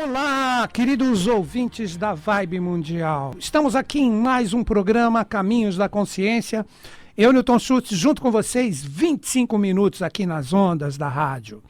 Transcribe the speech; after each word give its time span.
Olá, 0.00 0.68
queridos 0.72 1.26
ouvintes 1.26 1.96
da 1.96 2.14
Vibe 2.14 2.60
Mundial. 2.60 3.34
Estamos 3.36 3.74
aqui 3.74 3.98
em 3.98 4.12
mais 4.12 4.54
um 4.54 4.62
programa 4.62 5.24
Caminhos 5.24 5.76
da 5.76 5.88
Consciência. 5.88 6.64
Eu, 7.16 7.32
Newton 7.32 7.58
Schultz, 7.58 7.90
junto 7.98 8.22
com 8.22 8.30
vocês, 8.30 8.80
25 8.84 9.58
minutos 9.58 10.00
aqui 10.00 10.24
nas 10.24 10.52
ondas 10.52 10.96
da 10.96 11.08
rádio. 11.08 11.64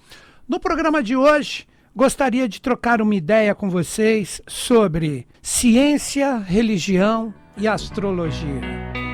No 0.47 0.61
programa 0.61 1.03
de 1.03 1.17
hoje, 1.17 1.67
gostaria 1.97 2.47
de 2.47 2.61
trocar 2.61 3.01
uma 3.01 3.15
ideia 3.15 3.55
com 3.55 3.71
vocês 3.71 4.43
sobre 4.47 5.27
ciência, 5.41 6.37
religião 6.37 7.33
e 7.57 7.67
astrologia. 7.67 9.08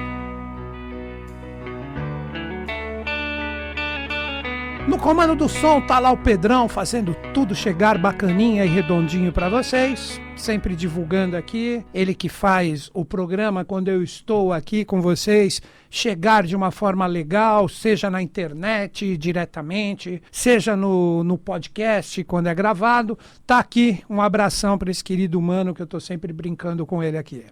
No 4.86 4.98
comando 4.98 5.34
do 5.34 5.48
som 5.48 5.80
tá 5.80 5.98
lá 5.98 6.10
o 6.10 6.16
Pedrão 6.16 6.68
fazendo 6.68 7.16
tudo 7.32 7.54
chegar 7.54 7.96
bacaninha 7.96 8.66
e 8.66 8.68
redondinho 8.68 9.32
para 9.32 9.48
vocês, 9.48 10.20
sempre 10.36 10.76
divulgando 10.76 11.38
aqui. 11.38 11.82
Ele 11.94 12.14
que 12.14 12.28
faz 12.28 12.90
o 12.92 13.02
programa 13.02 13.64
quando 13.64 13.88
eu 13.88 14.02
estou 14.02 14.52
aqui 14.52 14.84
com 14.84 15.00
vocês 15.00 15.62
chegar 15.88 16.44
de 16.44 16.54
uma 16.54 16.70
forma 16.70 17.06
legal, 17.06 17.66
seja 17.66 18.10
na 18.10 18.20
internet 18.20 19.16
diretamente, 19.16 20.22
seja 20.30 20.76
no, 20.76 21.24
no 21.24 21.38
podcast 21.38 22.22
quando 22.24 22.48
é 22.48 22.54
gravado. 22.54 23.18
Tá 23.46 23.60
aqui 23.60 24.04
um 24.08 24.20
abração 24.20 24.76
para 24.76 24.90
esse 24.90 25.02
querido 25.02 25.38
humano 25.38 25.72
que 25.72 25.80
eu 25.80 25.86
tô 25.86 25.98
sempre 25.98 26.30
brincando 26.30 26.84
com 26.84 27.02
ele 27.02 27.16
aqui. 27.16 27.42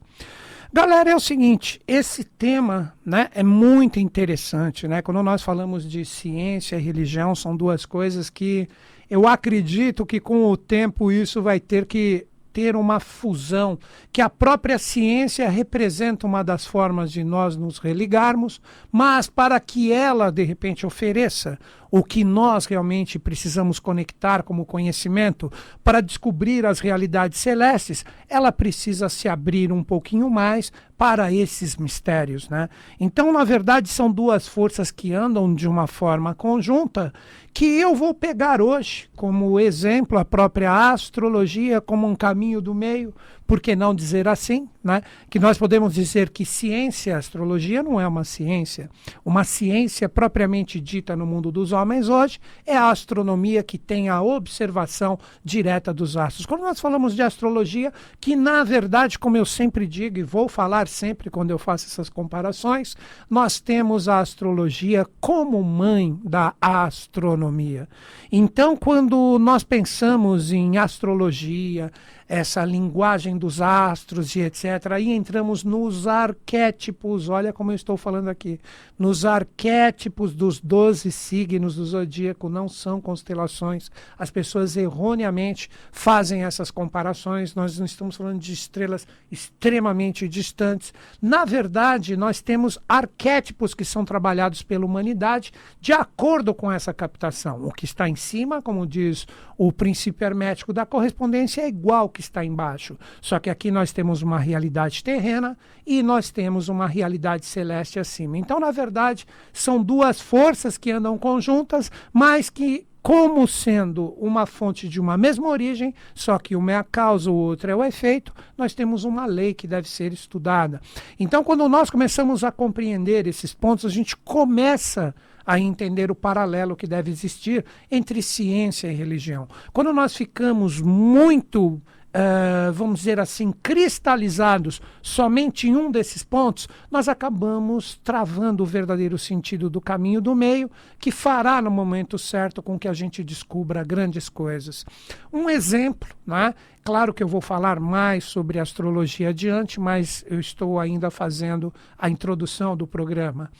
Galera, 0.75 1.11
é 1.11 1.15
o 1.15 1.21
seguinte, 1.21 1.79
esse 1.87 2.25
tema 2.25 2.95
né, 3.05 3.29
é 3.35 3.43
muito 3.43 4.01
interessante. 4.01 4.89
Né? 4.89 5.03
Quando 5.03 5.23
nós 5.23 5.43
falamos 5.43 5.87
de 5.87 6.03
ciência 6.03 6.77
e 6.77 6.81
religião, 6.81 7.35
são 7.35 7.55
duas 7.55 7.85
coisas 7.85 8.31
que 8.31 8.67
eu 9.11 9.29
acredito 9.29 10.07
que 10.07 10.19
com 10.19 10.47
o 10.47 10.57
tempo 10.57 11.13
isso 11.13 11.43
vai 11.43 11.61
ter 11.61 11.85
que 11.85 12.27
ter 12.55 12.75
uma 12.75 13.01
fusão, 13.01 13.79
que 14.11 14.23
a 14.23 14.31
própria 14.31 14.79
ciência 14.79 15.49
representa 15.49 16.27
uma 16.27 16.43
das 16.43 16.67
formas 16.67 17.13
de 17.13 17.23
nós 17.23 17.55
nos 17.57 17.79
religarmos, 17.79 18.61
mas 18.91 19.29
para 19.29 19.61
que 19.61 19.93
ela, 19.93 20.31
de 20.31 20.43
repente, 20.43 20.87
ofereça 20.87 21.59
o 21.95 22.03
que 22.03 22.25
nós 22.25 22.65
realmente 22.65 23.19
precisamos 23.19 23.79
conectar 23.79 24.43
como 24.43 24.65
conhecimento 24.65 25.53
para 25.85 26.01
descobrir 26.01 26.65
as 26.65 26.81
realidades 26.81 27.39
celestes, 27.39 28.03
ela 28.31 28.51
precisa 28.51 29.11
se 29.11 29.29
abrir 29.29 29.71
um 29.71 29.85
pouquinho 29.85 30.31
mais 30.31 30.73
para 30.97 31.31
esses 31.31 31.77
mistérios, 31.77 32.49
né? 32.49 32.71
Então, 32.99 33.31
na 33.31 33.45
verdade, 33.45 33.91
são 33.91 34.11
duas 34.11 34.49
forças 34.49 34.91
que 34.91 35.13
andam 35.13 35.55
de 35.55 35.69
uma 35.69 35.87
forma 35.87 36.35
conjunta 36.35 37.13
que 37.53 37.67
eu 37.67 37.95
vou 37.95 38.15
pegar 38.15 38.63
hoje 38.63 39.11
como 39.15 39.61
exemplo 39.61 40.19
a 40.19 40.25
própria 40.25 40.93
astrologia 40.93 41.79
como 41.79 42.07
um 42.07 42.17
caminho 42.17 42.63
do 42.63 42.75
meio, 42.75 43.15
por 43.53 43.61
que 43.61 43.77
não 43.77 43.95
dizer 43.95 44.27
assim, 44.29 44.67
né? 44.83 45.03
que 45.29 45.39
nós 45.39 45.59
podemos 45.59 45.93
dizer 45.93 46.31
que 46.31 46.43
ciência, 46.43 47.19
astrologia 47.19 47.83
não 47.83 48.01
é 48.01 48.09
uma 48.09 48.25
ciência. 48.25 48.89
Uma 49.23 49.45
ciência 49.45 50.09
propriamente 50.09 50.81
dita 50.81 51.15
no 51.15 51.27
mundo 51.27 51.53
dos 51.53 51.71
homens 51.71 52.09
hoje 52.09 52.41
é 52.65 52.75
a 52.75 52.89
astronomia 52.89 53.63
que 53.63 53.77
tem 53.77 54.09
a 54.09 54.23
observação 54.23 55.19
direta 55.45 55.93
dos 55.93 56.17
astros. 56.17 56.47
Quando 56.47 56.63
nós 56.63 56.81
falamos 56.81 57.15
de 57.15 57.21
astrologia, 57.21 57.93
que 58.19 58.35
na 58.35 58.65
verdade, 58.65 59.19
como 59.19 59.37
eu 59.37 59.45
sempre 59.45 59.87
digo 59.87 60.19
e 60.19 60.23
vou 60.23 60.49
falar 60.49 60.89
sempre 60.89 61.29
quando 61.29 61.51
eu 61.51 61.59
faço 61.59 61.85
essas 61.85 62.09
comparações, 62.09 62.97
nós 63.29 63.61
temos 63.61 64.09
a 64.09 64.21
astrologia 64.21 65.07
como 65.21 65.63
mãe 65.63 66.19
da 66.25 66.55
astronomia. 66.59 67.87
Então, 68.33 68.75
quando 68.79 69.39
nós 69.39 69.63
pensamos 69.63 70.53
em 70.53 70.79
astrologia, 70.79 71.93
essa 72.29 72.65
linguagem 72.65 73.37
dos 73.37 73.61
astros 73.61 74.35
e 74.37 74.41
etc. 74.41 74.93
Aí 74.93 75.11
entramos 75.13 75.65
nos 75.65 76.07
arquétipos, 76.07 77.29
olha 77.29 77.53
como 77.53 77.73
eu 77.73 77.77
estou 77.77 77.97
falando 77.97 78.29
aqui, 78.29 78.59
nos 78.99 79.25
arquétipos 79.25 80.35
dos 80.35 80.61
12 80.61 81.11
signos 81.11 81.77
do 81.77 81.85
zodíaco, 81.85 82.49
não 82.49 82.69
são 82.69 83.01
constelações. 83.01 83.91
As 84.19 84.31
pessoas 84.31 84.77
erroneamente 84.77 85.69
fazem 85.91 86.45
essas 86.45 86.71
comparações, 86.71 87.55
nós 87.55 87.79
não 87.79 87.87
estamos 87.87 88.17
falando 88.17 88.39
de 88.39 88.53
estrelas 88.53 89.07
extremamente 89.31 90.29
distantes. 90.29 90.95
Na 91.21 91.45
verdade, 91.45 92.17
nós 92.17 92.41
temos 92.41 92.79
arquétipos 92.89 93.75
que 93.75 93.85
são 93.85 94.05
trabalhados 94.05 94.63
pela 94.63 94.87
humanidade 94.87 95.53
de 95.81 95.93
acordo 95.93 96.55
com 96.55 96.71
essa 96.71 96.95
captação. 96.95 97.65
O 97.65 97.73
que 97.73 97.85
está 97.85 98.09
em 98.09 98.17
cima, 98.17 98.63
como 98.63 98.87
diz 98.87 99.27
o 99.59 99.71
princípio 99.71 100.25
hermético 100.25 100.73
da 100.73 100.87
correspondência, 100.87 101.63
é 101.63 101.69
igual 101.69 102.09
que 102.09 102.21
está 102.23 102.45
embaixo. 102.45 102.97
Só 103.21 103.39
que 103.39 103.51
aqui 103.51 103.71
nós 103.71 103.93
temos 103.93 104.23
uma 104.23 104.39
realidade 104.39 105.03
terrena 105.03 105.57
e 105.87 106.03
nós 106.03 106.31
temos 106.31 106.69
uma 106.69 106.87
realidade 106.87 107.45
celeste 107.47 107.99
acima. 107.99 108.39
Então, 108.39 108.59
na 108.59 108.71
verdade, 108.71 109.27
são 109.53 109.83
duas 109.83 110.21
forças 110.21 110.79
que 110.79 110.91
andam 110.91 111.19
conjuntas, 111.19 111.91
mas 112.13 112.49
que 112.49 112.87
como 113.03 113.49
sendo 113.49 114.15
uma 114.17 114.47
fonte 114.47 114.89
de 114.89 115.01
uma 115.01 115.19
mesma 115.19 115.49
origem, 115.49 115.93
só 116.15 116.39
que 116.39 116.55
uma 116.55 116.71
é 116.71 116.77
a 116.77 116.85
causa, 116.85 117.31
o 117.31 117.35
outro 117.35 117.69
é 117.71 117.75
o 117.75 117.83
efeito, 117.83 118.33
nós 118.57 118.75
temos 118.75 119.03
uma 119.05 119.27
lei 119.27 119.53
que 119.53 119.67
deve 119.67 119.89
ser 119.89 120.13
estudada. 120.13 120.81
Então, 121.19 121.43
quando 121.43 121.69
nós 121.69 121.91
começamos 121.91 122.45
a 122.45 122.53
compreender 122.53 123.27
esses 123.27 123.53
pontos, 123.53 123.85
a 123.85 123.89
gente 123.89 124.17
começa 124.17 125.13
a 125.45 125.59
entender 125.59 126.13
o 126.13 126.15
paralelo 126.15 126.77
que 126.77 126.87
deve 126.87 127.11
existir 127.11 127.65
entre 127.91 128.23
ciência 128.23 128.87
e 128.87 128.95
religião. 128.95 129.49
Quando 129.73 129.93
nós 129.93 130.17
ficamos 130.17 130.81
muito 130.81 131.83
Uh, 132.15 132.71
vamos 132.73 133.01
dizer 133.01 133.19
assim, 133.19 133.55
cristalizados 133.63 134.83
somente 135.01 135.67
em 135.67 135.75
um 135.75 135.91
desses 135.91 136.23
pontos, 136.23 136.69
nós 136.91 137.09
acabamos 137.09 137.99
travando 138.05 138.63
o 138.63 138.67
verdadeiro 138.67 139.17
sentido 139.17 139.71
do 139.71 139.81
caminho 139.81 140.21
do 140.21 140.35
meio, 140.35 140.71
que 140.99 141.11
fará 141.11 141.63
no 141.63 141.71
momento 141.71 142.19
certo 142.19 142.63
com 142.63 142.79
que 142.79 142.87
a 142.87 142.93
gente 142.93 143.25
descubra 143.25 143.83
grandes 143.83 144.29
coisas. 144.29 144.85
Um 145.33 145.49
exemplo, 145.49 146.11
né? 146.27 146.55
Claro 146.85 147.15
que 147.15 147.23
eu 147.23 147.29
vou 147.29 147.41
falar 147.41 147.79
mais 147.79 148.25
sobre 148.25 148.59
astrologia 148.59 149.29
adiante, 149.29 149.79
mas 149.79 150.25
eu 150.29 150.41
estou 150.41 150.81
ainda 150.81 151.13
fazendo 151.13 151.73
a 151.97 152.11
introdução 152.11 152.77
do 152.77 152.89
programa. 152.89 153.51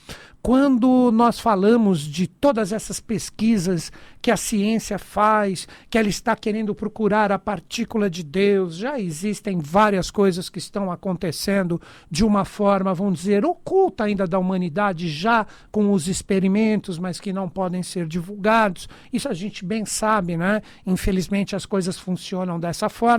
Quando 0.41 1.09
nós 1.09 1.39
falamos 1.39 2.01
de 2.01 2.27
todas 2.27 2.73
essas 2.73 2.99
pesquisas 2.99 3.89
que 4.21 4.29
a 4.29 4.35
ciência 4.35 4.99
faz, 4.99 5.65
que 5.89 5.97
ela 5.97 6.09
está 6.09 6.35
querendo 6.35 6.75
procurar 6.75 7.31
a 7.31 7.39
partícula 7.39 8.09
de 8.09 8.23
Deus, 8.23 8.75
já 8.75 8.99
existem 8.99 9.59
várias 9.59 10.11
coisas 10.11 10.49
que 10.49 10.59
estão 10.59 10.91
acontecendo 10.91 11.81
de 12.11 12.25
uma 12.25 12.43
forma, 12.43 12.93
vamos 12.93 13.19
dizer, 13.19 13.45
oculta 13.45 14.03
ainda 14.03 14.27
da 14.27 14.37
humanidade, 14.37 15.07
já 15.07 15.47
com 15.71 15.93
os 15.93 16.09
experimentos, 16.09 16.99
mas 16.99 17.21
que 17.21 17.31
não 17.31 17.47
podem 17.47 17.81
ser 17.81 18.05
divulgados. 18.05 18.89
Isso 19.13 19.29
a 19.29 19.33
gente 19.33 19.63
bem 19.63 19.85
sabe, 19.85 20.35
né? 20.35 20.61
Infelizmente 20.85 21.55
as 21.55 21.65
coisas 21.65 21.97
funcionam 21.97 22.59
dessa 22.59 22.89
forma. 22.89 23.12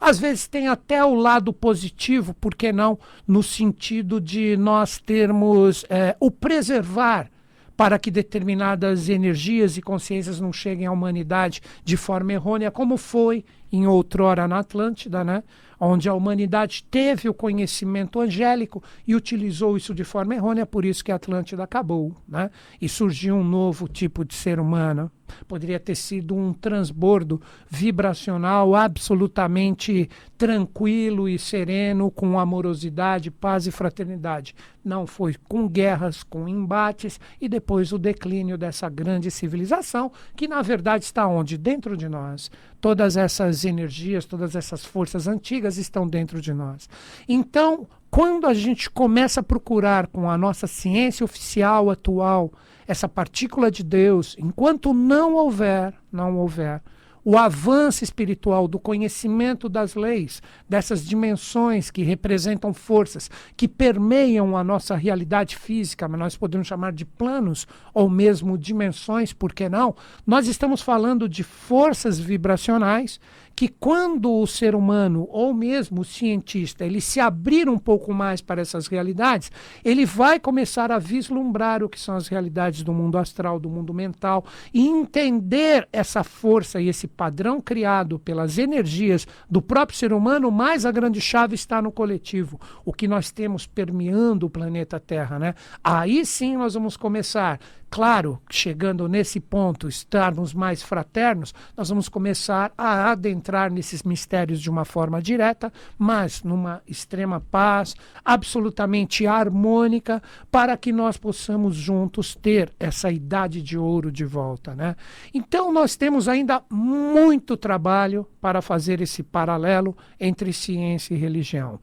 Às 0.00 0.18
vezes 0.18 0.46
tem 0.46 0.68
até 0.68 1.04
o 1.04 1.14
lado 1.14 1.52
positivo, 1.52 2.34
por 2.34 2.54
que 2.54 2.72
não? 2.72 2.98
No 3.26 3.42
sentido 3.42 4.20
de 4.20 4.56
nós 4.56 4.98
termos 4.98 5.84
é, 5.88 6.16
o 6.20 6.30
preservar 6.30 7.30
para 7.76 7.98
que 7.98 8.10
determinadas 8.10 9.08
energias 9.08 9.78
e 9.78 9.82
consciências 9.82 10.38
não 10.38 10.52
cheguem 10.52 10.86
à 10.86 10.92
humanidade 10.92 11.62
de 11.82 11.96
forma 11.96 12.32
errônea, 12.32 12.70
como 12.70 12.98
foi 12.98 13.44
em 13.72 13.86
outrora 13.86 14.46
na 14.46 14.58
Atlântida, 14.58 15.24
né? 15.24 15.42
onde 15.80 16.08
a 16.08 16.14
humanidade 16.14 16.84
teve 16.90 17.28
o 17.28 17.34
conhecimento 17.34 18.20
angélico 18.20 18.82
e 19.06 19.14
utilizou 19.14 19.78
isso 19.78 19.94
de 19.94 20.04
forma 20.04 20.34
errônea, 20.34 20.66
por 20.66 20.84
isso 20.84 21.02
que 21.02 21.10
a 21.10 21.14
Atlântida 21.14 21.64
acabou, 21.64 22.14
né? 22.28 22.50
E 22.78 22.88
surgiu 22.88 23.36
um 23.36 23.44
novo 23.44 23.88
tipo 23.88 24.22
de 24.22 24.34
ser 24.34 24.60
humano. 24.60 25.10
Poderia 25.46 25.80
ter 25.80 25.94
sido 25.94 26.34
um 26.34 26.52
transbordo 26.52 27.40
vibracional 27.68 28.74
absolutamente 28.74 30.08
tranquilo 30.36 31.28
e 31.28 31.38
sereno, 31.38 32.10
com 32.10 32.38
amorosidade, 32.38 33.30
paz 33.30 33.66
e 33.66 33.70
fraternidade. 33.70 34.54
Não 34.84 35.06
foi 35.06 35.34
com 35.48 35.68
guerras, 35.68 36.22
com 36.22 36.48
embates 36.48 37.20
e 37.40 37.48
depois 37.48 37.92
o 37.92 37.98
declínio 37.98 38.56
dessa 38.56 38.88
grande 38.88 39.30
civilização, 39.30 40.10
que 40.34 40.48
na 40.48 40.62
verdade 40.62 41.04
está 41.04 41.26
onde? 41.26 41.58
Dentro 41.58 41.96
de 41.96 42.08
nós. 42.08 42.50
Todas 42.80 43.16
essas 43.16 43.64
energias, 43.64 44.24
todas 44.24 44.56
essas 44.56 44.84
forças 44.84 45.28
antigas 45.28 45.76
estão 45.76 46.06
dentro 46.06 46.40
de 46.40 46.54
nós. 46.54 46.88
Então, 47.28 47.86
quando 48.10 48.46
a 48.46 48.54
gente 48.54 48.90
começa 48.90 49.40
a 49.40 49.44
procurar 49.44 50.06
com 50.08 50.28
a 50.28 50.36
nossa 50.36 50.66
ciência 50.66 51.24
oficial 51.24 51.90
atual 51.90 52.50
essa 52.90 53.08
partícula 53.08 53.70
de 53.70 53.84
Deus, 53.84 54.34
enquanto 54.36 54.92
não 54.92 55.34
houver, 55.34 55.94
não 56.10 56.36
houver 56.36 56.82
o 57.24 57.38
avanço 57.38 58.02
espiritual 58.02 58.66
do 58.66 58.80
conhecimento 58.80 59.68
das 59.68 59.94
leis, 59.94 60.42
dessas 60.68 61.06
dimensões 61.06 61.90
que 61.90 62.02
representam 62.02 62.72
forças 62.72 63.30
que 63.56 63.68
permeiam 63.68 64.56
a 64.56 64.64
nossa 64.64 64.96
realidade 64.96 65.56
física, 65.56 66.08
mas 66.08 66.18
nós 66.18 66.36
podemos 66.36 66.66
chamar 66.66 66.92
de 66.92 67.04
planos 67.04 67.66
ou 67.94 68.08
mesmo 68.08 68.58
dimensões, 68.58 69.32
por 69.32 69.52
que 69.52 69.68
não? 69.68 69.94
Nós 70.26 70.48
estamos 70.48 70.80
falando 70.80 71.28
de 71.28 71.44
forças 71.44 72.18
vibracionais 72.18 73.20
que 73.54 73.68
quando 73.68 74.32
o 74.32 74.46
ser 74.46 74.74
humano 74.74 75.26
ou 75.30 75.52
mesmo 75.52 76.00
o 76.00 76.04
cientista 76.04 76.84
ele 76.84 77.00
se 77.00 77.20
abrir 77.20 77.68
um 77.68 77.78
pouco 77.78 78.12
mais 78.12 78.40
para 78.40 78.60
essas 78.60 78.86
realidades, 78.86 79.52
ele 79.84 80.06
vai 80.06 80.40
começar 80.40 80.90
a 80.90 80.98
vislumbrar 80.98 81.82
o 81.82 81.88
que 81.88 82.00
são 82.00 82.16
as 82.16 82.28
realidades 82.28 82.82
do 82.82 82.92
mundo 82.92 83.18
astral, 83.18 83.60
do 83.60 83.68
mundo 83.68 83.92
mental 83.92 84.44
e 84.72 84.86
entender 84.86 85.88
essa 85.92 86.24
força 86.24 86.80
e 86.80 86.88
esse 86.88 87.06
padrão 87.06 87.60
criado 87.60 88.18
pelas 88.18 88.58
energias 88.58 89.26
do 89.48 89.60
próprio 89.60 89.98
ser 89.98 90.12
humano, 90.12 90.50
mas 90.50 90.86
a 90.86 90.90
grande 90.90 91.20
chave 91.20 91.54
está 91.54 91.82
no 91.82 91.92
coletivo, 91.92 92.60
o 92.84 92.92
que 92.92 93.06
nós 93.06 93.30
temos 93.30 93.66
permeando 93.66 94.46
o 94.46 94.50
planeta 94.50 94.98
Terra, 94.98 95.38
né? 95.38 95.54
Aí 95.82 96.24
sim 96.24 96.56
nós 96.56 96.74
vamos 96.74 96.96
começar 96.96 97.58
Claro, 97.90 98.40
chegando 98.48 99.08
nesse 99.08 99.40
ponto, 99.40 99.88
estarmos 99.88 100.54
mais 100.54 100.80
fraternos, 100.80 101.52
nós 101.76 101.88
vamos 101.88 102.08
começar 102.08 102.72
a 102.78 103.10
adentrar 103.10 103.72
nesses 103.72 104.04
mistérios 104.04 104.60
de 104.60 104.70
uma 104.70 104.84
forma 104.84 105.20
direta, 105.20 105.72
mas 105.98 106.44
numa 106.44 106.80
extrema 106.86 107.40
paz, 107.50 107.96
absolutamente 108.24 109.26
harmônica, 109.26 110.22
para 110.52 110.76
que 110.76 110.92
nós 110.92 111.16
possamos 111.16 111.74
juntos 111.74 112.36
ter 112.36 112.72
essa 112.78 113.10
idade 113.10 113.60
de 113.60 113.76
ouro 113.76 114.12
de 114.12 114.24
volta. 114.24 114.72
Né? 114.72 114.94
Então, 115.34 115.72
nós 115.72 115.96
temos 115.96 116.28
ainda 116.28 116.62
muito 116.70 117.56
trabalho 117.56 118.24
para 118.40 118.62
fazer 118.62 119.00
esse 119.00 119.24
paralelo 119.24 119.96
entre 120.18 120.52
ciência 120.52 121.12
e 121.12 121.18
religião. 121.18 121.80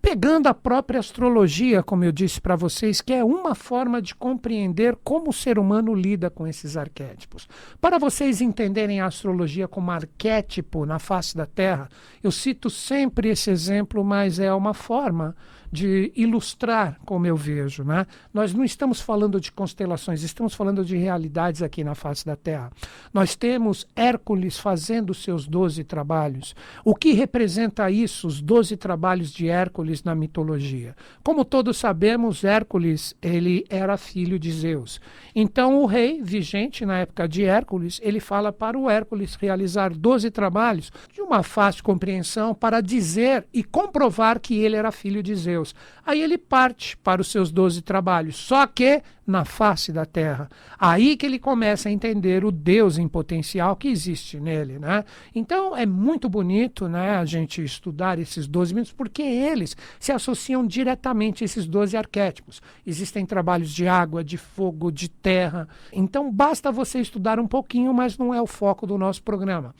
Pegando 0.00 0.46
a 0.46 0.54
própria 0.54 0.98
astrologia, 0.98 1.82
como 1.82 2.02
eu 2.02 2.12
disse 2.12 2.40
para 2.40 2.56
vocês, 2.56 3.02
que 3.02 3.12
é 3.12 3.22
uma 3.22 3.54
forma 3.54 4.00
de 4.00 4.14
compreender 4.14 4.96
como 5.04 5.28
o 5.28 5.32
ser 5.32 5.49
humano 5.58 5.94
lida 5.94 6.30
com 6.30 6.46
esses 6.46 6.76
arquétipos. 6.76 7.48
Para 7.80 7.98
vocês 7.98 8.40
entenderem 8.40 9.00
a 9.00 9.06
astrologia 9.06 9.66
como 9.66 9.90
arquétipo 9.90 10.84
na 10.86 10.98
face 10.98 11.36
da 11.36 11.46
Terra, 11.46 11.88
eu 12.22 12.30
cito 12.30 12.68
sempre 12.70 13.28
esse 13.28 13.50
exemplo, 13.50 14.04
mas 14.04 14.38
é 14.38 14.52
uma 14.52 14.74
forma 14.74 15.34
de 15.70 16.12
ilustrar 16.16 16.98
como 17.04 17.26
eu 17.26 17.36
vejo. 17.36 17.84
Né? 17.84 18.06
Nós 18.32 18.52
não 18.52 18.64
estamos 18.64 19.00
falando 19.00 19.40
de 19.40 19.52
constelações, 19.52 20.22
estamos 20.22 20.54
falando 20.54 20.84
de 20.84 20.96
realidades 20.96 21.62
aqui 21.62 21.84
na 21.84 21.94
face 21.94 22.24
da 22.24 22.36
Terra. 22.36 22.70
Nós 23.12 23.36
temos 23.36 23.86
Hércules 23.94 24.58
fazendo 24.58 25.14
seus 25.14 25.46
doze 25.46 25.84
trabalhos. 25.84 26.54
O 26.84 26.94
que 26.94 27.12
representa 27.12 27.90
isso, 27.90 28.26
os 28.26 28.40
doze 28.40 28.76
trabalhos 28.76 29.32
de 29.32 29.48
Hércules 29.48 30.02
na 30.02 30.14
mitologia? 30.14 30.94
Como 31.22 31.44
todos 31.44 31.76
sabemos, 31.76 32.44
Hércules 32.44 33.14
ele 33.22 33.64
era 33.68 33.96
filho 33.96 34.38
de 34.38 34.50
Zeus. 34.50 35.00
Então 35.34 35.82
o 35.82 35.86
rei 35.86 36.22
vigente 36.22 36.84
na 36.84 36.98
época 36.98 37.28
de 37.28 37.44
Hércules, 37.44 38.00
ele 38.02 38.20
fala 38.20 38.52
para 38.52 38.78
o 38.78 38.88
Hércules 38.88 39.34
realizar 39.34 39.90
doze 39.90 40.30
trabalhos 40.30 40.90
de 41.12 41.20
uma 41.20 41.42
fácil 41.42 41.84
compreensão 41.84 42.54
para 42.54 42.80
dizer 42.80 43.46
e 43.52 43.62
comprovar 43.62 44.40
que 44.40 44.58
ele 44.58 44.76
era 44.76 44.90
filho 44.90 45.22
de 45.22 45.34
Zeus. 45.34 45.59
Deus. 45.60 45.74
Aí 46.04 46.22
ele 46.22 46.38
parte 46.38 46.96
para 46.96 47.20
os 47.20 47.30
seus 47.30 47.50
doze 47.52 47.82
trabalhos, 47.82 48.36
só 48.36 48.66
que 48.66 49.02
na 49.26 49.44
face 49.44 49.92
da 49.92 50.04
terra. 50.04 50.48
Aí 50.78 51.16
que 51.16 51.24
ele 51.24 51.38
começa 51.38 51.88
a 51.88 51.92
entender 51.92 52.44
o 52.44 52.50
Deus 52.50 52.98
em 52.98 53.06
potencial 53.06 53.76
que 53.76 53.86
existe 53.86 54.40
nele. 54.40 54.78
Né? 54.78 55.04
Então 55.34 55.76
é 55.76 55.86
muito 55.86 56.28
bonito 56.28 56.88
né, 56.88 57.16
a 57.16 57.24
gente 57.24 57.62
estudar 57.62 58.18
esses 58.18 58.48
doze 58.48 58.74
minutos, 58.74 58.92
porque 58.92 59.22
eles 59.22 59.76
se 60.00 60.10
associam 60.10 60.66
diretamente 60.66 61.44
a 61.44 61.46
esses 61.46 61.66
doze 61.66 61.96
arquétipos. 61.96 62.60
Existem 62.84 63.24
trabalhos 63.24 63.70
de 63.70 63.86
água, 63.86 64.24
de 64.24 64.36
fogo, 64.36 64.90
de 64.90 65.08
terra. 65.08 65.68
Então 65.92 66.32
basta 66.32 66.72
você 66.72 66.98
estudar 66.98 67.38
um 67.38 67.46
pouquinho, 67.46 67.94
mas 67.94 68.18
não 68.18 68.34
é 68.34 68.42
o 68.42 68.46
foco 68.46 68.86
do 68.86 68.98
nosso 68.98 69.22
programa. 69.22 69.74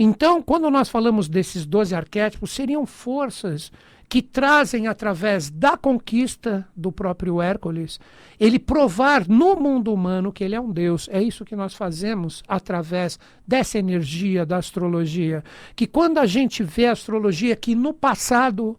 Então, 0.00 0.40
quando 0.40 0.70
nós 0.70 0.88
falamos 0.88 1.28
desses 1.28 1.66
doze 1.66 1.92
arquétipos, 1.92 2.52
seriam 2.52 2.86
forças 2.86 3.72
que 4.08 4.22
trazem 4.22 4.86
através 4.86 5.50
da 5.50 5.76
conquista 5.76 6.66
do 6.74 6.90
próprio 6.90 7.42
Hércules, 7.42 8.00
ele 8.40 8.58
provar 8.58 9.28
no 9.28 9.54
mundo 9.54 9.92
humano 9.92 10.32
que 10.32 10.42
ele 10.42 10.54
é 10.54 10.60
um 10.60 10.72
Deus. 10.72 11.08
É 11.12 11.22
isso 11.22 11.44
que 11.44 11.54
nós 11.54 11.74
fazemos 11.74 12.42
através 12.48 13.18
dessa 13.46 13.78
energia 13.78 14.46
da 14.46 14.56
astrologia, 14.56 15.44
que 15.76 15.86
quando 15.86 16.18
a 16.18 16.26
gente 16.26 16.62
vê 16.62 16.86
a 16.86 16.92
astrologia 16.92 17.54
que 17.54 17.74
no 17.74 17.92
passado 17.92 18.78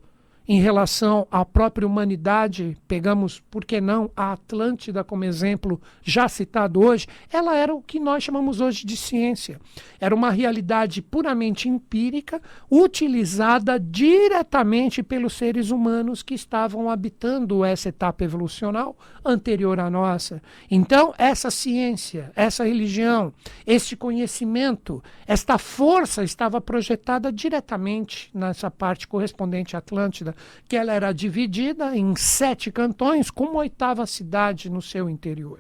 em 0.50 0.60
relação 0.60 1.28
à 1.30 1.46
própria 1.46 1.86
humanidade, 1.86 2.76
pegamos, 2.88 3.40
por 3.52 3.64
que 3.64 3.80
não, 3.80 4.10
a 4.18 4.32
Atlântida 4.32 5.04
como 5.04 5.24
exemplo, 5.24 5.80
já 6.02 6.28
citado 6.28 6.84
hoje, 6.84 7.06
ela 7.32 7.56
era 7.56 7.72
o 7.72 7.84
que 7.84 8.00
nós 8.00 8.24
chamamos 8.24 8.60
hoje 8.60 8.84
de 8.84 8.98
ciência. 8.98 9.62
Era 10.00 10.16
uma 10.16 10.32
realidade 10.32 11.04
puramente 11.04 11.70
empírica, 11.70 12.42
utilizada 12.70 13.80
diretamente 13.80 15.04
pelos 15.04 15.34
seres 15.34 15.70
humanos 15.70 16.24
que 16.24 16.34
estavam 16.34 16.90
habitando 16.90 17.64
essa 17.64 17.90
etapa 17.90 18.24
evolucional 18.24 18.98
anterior 19.24 19.80
à 19.80 19.88
nossa. 19.88 20.42
Então, 20.72 21.14
essa 21.20 21.52
ciência, 21.52 22.32
essa 22.36 22.64
religião, 22.64 23.32
este 23.68 23.96
conhecimento, 23.96 25.04
esta 25.28 25.60
força 25.60 26.24
estava 26.24 26.60
projetada 26.60 27.32
diretamente 27.32 28.32
nessa 28.34 28.72
parte 28.72 29.08
correspondente 29.08 29.76
à 29.76 29.80
Atlântida 29.80 30.39
que 30.68 30.76
ela 30.76 30.94
era 30.94 31.12
dividida 31.12 31.96
em 31.96 32.16
sete 32.16 32.72
cantões, 32.72 33.32
com 33.32 33.46
uma 33.46 33.60
oitava 33.60 34.06
cidade 34.06 34.70
no 34.70 34.82
seu 34.82 35.10
interior. 35.10 35.60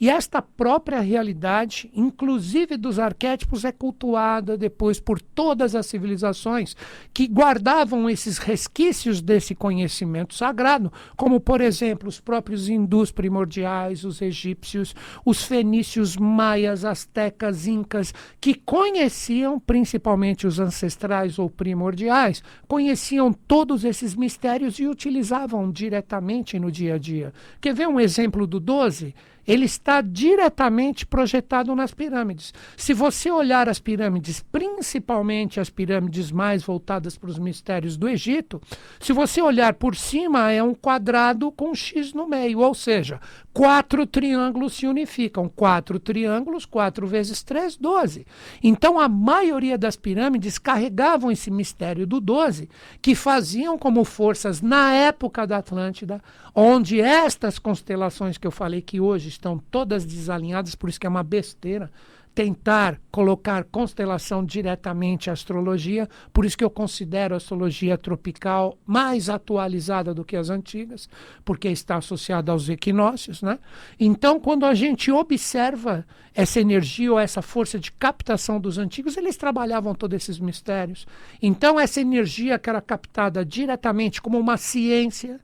E 0.00 0.08
esta 0.10 0.42
própria 0.42 1.00
realidade, 1.00 1.90
inclusive 1.94 2.76
dos 2.76 2.98
arquétipos, 2.98 3.64
é 3.64 3.72
cultuada 3.72 4.56
depois 4.56 5.00
por 5.00 5.20
todas 5.20 5.74
as 5.74 5.86
civilizações 5.86 6.76
que 7.12 7.26
guardavam 7.26 8.08
esses 8.08 8.38
resquícios 8.38 9.20
desse 9.20 9.54
conhecimento 9.54 10.34
sagrado, 10.34 10.92
como, 11.16 11.40
por 11.40 11.60
exemplo, 11.60 12.08
os 12.08 12.20
próprios 12.20 12.68
hindus 12.68 13.10
primordiais, 13.10 14.04
os 14.04 14.20
egípcios, 14.20 14.94
os 15.24 15.42
fenícios, 15.42 16.16
maias, 16.16 16.84
astecas, 16.84 17.66
incas, 17.66 18.12
que 18.40 18.54
conheciam, 18.54 19.58
principalmente 19.58 20.46
os 20.46 20.58
ancestrais 20.58 21.38
ou 21.38 21.48
primordiais, 21.48 22.42
conheciam 22.68 23.32
todos 23.32 23.84
esses 23.84 24.14
mistérios 24.20 24.78
e 24.78 24.86
utilizavam 24.86 25.72
diretamente 25.72 26.58
no 26.58 26.70
dia 26.70 26.94
a 26.94 26.98
dia. 26.98 27.32
Quer 27.60 27.74
ver 27.74 27.88
um 27.88 27.98
exemplo 27.98 28.46
do 28.46 28.60
12? 28.60 29.14
Ele 29.46 29.64
está 29.64 30.00
diretamente 30.00 31.06
projetado 31.06 31.74
nas 31.74 31.92
pirâmides. 31.92 32.52
Se 32.76 32.92
você 32.92 33.30
olhar 33.30 33.68
as 33.68 33.78
pirâmides, 33.78 34.44
principalmente 34.52 35.60
as 35.60 35.70
pirâmides 35.70 36.30
mais 36.30 36.62
voltadas 36.62 37.16
para 37.16 37.30
os 37.30 37.38
mistérios 37.38 37.96
do 37.96 38.08
Egito, 38.08 38.60
se 39.00 39.12
você 39.12 39.40
olhar 39.40 39.74
por 39.74 39.96
cima, 39.96 40.50
é 40.50 40.62
um 40.62 40.74
quadrado 40.74 41.50
com 41.50 41.70
um 41.70 41.74
X 41.74 42.12
no 42.12 42.28
meio, 42.28 42.58
ou 42.60 42.74
seja, 42.74 43.20
quatro 43.52 44.06
triângulos 44.06 44.74
se 44.74 44.86
unificam. 44.86 45.48
Quatro 45.48 45.98
triângulos, 45.98 46.64
quatro 46.64 47.06
vezes 47.06 47.42
três, 47.42 47.76
doze. 47.76 48.26
Então, 48.62 48.98
a 48.98 49.08
maioria 49.08 49.76
das 49.78 49.96
pirâmides 49.96 50.58
carregavam 50.58 51.30
esse 51.30 51.50
mistério 51.50 52.06
do 52.06 52.20
doze, 52.20 52.68
que 53.00 53.14
faziam 53.14 53.78
como 53.78 54.04
forças 54.04 54.60
na 54.60 54.92
época 54.92 55.46
da 55.46 55.58
Atlântida, 55.58 56.22
onde 56.54 57.00
estas 57.00 57.58
constelações 57.58 58.36
que 58.36 58.46
eu 58.46 58.50
falei 58.50 58.82
que 58.82 59.00
hoje 59.00 59.28
estão 59.32 59.58
todas 59.58 60.04
desalinhadas, 60.04 60.74
por 60.74 60.88
isso 60.88 61.00
que 61.00 61.06
é 61.06 61.10
uma 61.10 61.22
besteira 61.22 61.90
tentar 62.34 63.00
colocar 63.10 63.64
constelação 63.64 64.44
diretamente 64.44 65.28
à 65.28 65.32
astrologia, 65.32 66.08
por 66.32 66.44
isso 66.44 66.56
que 66.56 66.64
eu 66.64 66.70
considero 66.70 67.34
a 67.34 67.36
astrologia 67.36 67.98
tropical 67.98 68.78
mais 68.86 69.28
atualizada 69.28 70.14
do 70.14 70.24
que 70.24 70.36
as 70.36 70.48
antigas, 70.48 71.08
porque 71.44 71.68
está 71.68 71.96
associada 71.96 72.52
aos 72.52 72.68
equinócios, 72.68 73.42
né? 73.42 73.58
Então, 73.98 74.38
quando 74.38 74.64
a 74.64 74.74
gente 74.74 75.10
observa 75.10 76.06
essa 76.32 76.60
energia 76.60 77.12
ou 77.12 77.18
essa 77.18 77.42
força 77.42 77.78
de 77.78 77.90
captação 77.92 78.60
dos 78.60 78.78
antigos, 78.78 79.16
eles 79.16 79.36
trabalhavam 79.36 79.94
todos 79.94 80.16
esses 80.16 80.38
mistérios. 80.38 81.06
Então, 81.42 81.78
essa 81.80 82.00
energia 82.00 82.58
que 82.58 82.70
era 82.70 82.80
captada 82.80 83.44
diretamente 83.44 84.22
como 84.22 84.38
uma 84.38 84.56
ciência, 84.56 85.40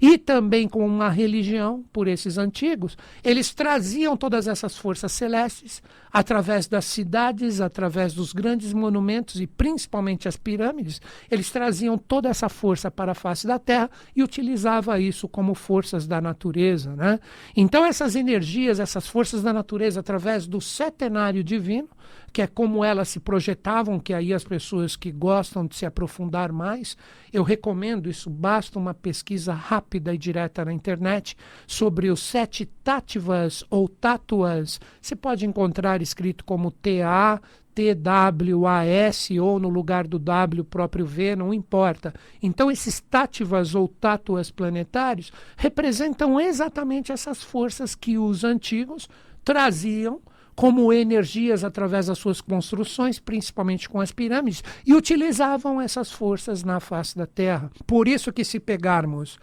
e 0.00 0.18
também 0.18 0.68
com 0.68 0.86
uma 0.86 1.08
religião 1.08 1.84
por 1.92 2.08
esses 2.08 2.38
antigos, 2.38 2.96
eles 3.22 3.54
traziam 3.54 4.16
todas 4.16 4.48
essas 4.48 4.76
forças 4.76 5.12
celestes 5.12 5.82
através 6.12 6.66
das 6.66 6.84
cidades, 6.84 7.60
através 7.60 8.14
dos 8.14 8.32
grandes 8.32 8.72
monumentos 8.72 9.40
e 9.40 9.46
principalmente 9.46 10.26
as 10.26 10.36
pirâmides, 10.36 11.00
eles 11.30 11.50
traziam 11.50 11.98
toda 11.98 12.28
essa 12.28 12.48
força 12.48 12.90
para 12.90 13.12
a 13.12 13.14
face 13.14 13.46
da 13.46 13.58
Terra 13.58 13.90
e 14.16 14.22
utilizava 14.22 14.98
isso 14.98 15.28
como 15.28 15.54
forças 15.54 16.06
da 16.06 16.20
natureza, 16.20 16.94
né? 16.96 17.20
Então 17.56 17.84
essas 17.84 18.16
energias, 18.16 18.80
essas 18.80 19.06
forças 19.06 19.42
da 19.42 19.52
natureza 19.52 20.00
através 20.00 20.46
do 20.46 20.60
setenário 20.60 21.44
divino, 21.44 21.88
que 22.32 22.42
é 22.42 22.46
como 22.46 22.84
elas 22.84 23.08
se 23.08 23.20
projetavam, 23.20 23.98
que 23.98 24.12
aí 24.12 24.32
as 24.32 24.44
pessoas 24.44 24.96
que 24.96 25.10
gostam 25.10 25.66
de 25.66 25.76
se 25.76 25.86
aprofundar 25.86 26.52
mais, 26.52 26.96
eu 27.32 27.42
recomendo 27.42 28.08
isso, 28.08 28.30
basta 28.30 28.78
uma 28.78 28.94
pesquisa 28.94 29.52
rápida 29.52 30.14
e 30.14 30.18
direta 30.18 30.64
na 30.64 30.72
internet 30.72 31.36
sobre 31.66 32.10
os 32.10 32.20
sete 32.20 32.66
tátivas 32.66 33.64
ou 33.70 33.88
tátuas. 33.88 34.80
Você 35.00 35.16
pode 35.16 35.46
encontrar 35.46 36.02
escrito 36.02 36.44
como 36.44 36.70
TA, 36.70 37.40
TWAS 37.78 39.30
ou 39.40 39.60
no 39.60 39.68
lugar 39.68 40.06
do 40.06 40.18
W 40.18 40.64
próprio 40.64 41.06
V, 41.06 41.36
não 41.36 41.54
importa. 41.54 42.12
Então, 42.42 42.70
esses 42.70 43.00
tátivas 43.00 43.74
ou 43.74 43.86
tátuas 43.86 44.50
planetários 44.50 45.32
representam 45.56 46.40
exatamente 46.40 47.12
essas 47.12 47.40
forças 47.40 47.94
que 47.94 48.18
os 48.18 48.42
antigos 48.42 49.08
traziam 49.44 50.20
como 50.58 50.92
energias 50.92 51.62
através 51.62 52.06
das 52.06 52.18
suas 52.18 52.40
construções, 52.40 53.20
principalmente 53.20 53.88
com 53.88 54.00
as 54.00 54.10
pirâmides, 54.10 54.64
e 54.84 54.92
utilizavam 54.92 55.80
essas 55.80 56.10
forças 56.10 56.64
na 56.64 56.80
face 56.80 57.16
da 57.16 57.26
Terra. 57.26 57.70
Por 57.86 58.08
isso 58.08 58.32
que 58.32 58.42
se 58.42 58.58
pegarmos 58.58 59.38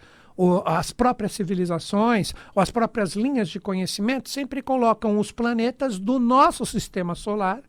as 0.66 0.92
próprias 0.92 1.32
civilizações 1.32 2.34
ou 2.54 2.60
as 2.60 2.70
próprias 2.70 3.16
linhas 3.16 3.48
de 3.48 3.58
conhecimento 3.58 4.28
sempre 4.28 4.60
colocam 4.60 5.18
os 5.18 5.32
planetas 5.32 5.98
do 5.98 6.18
nosso 6.18 6.66
sistema 6.66 7.14
solar 7.14 7.62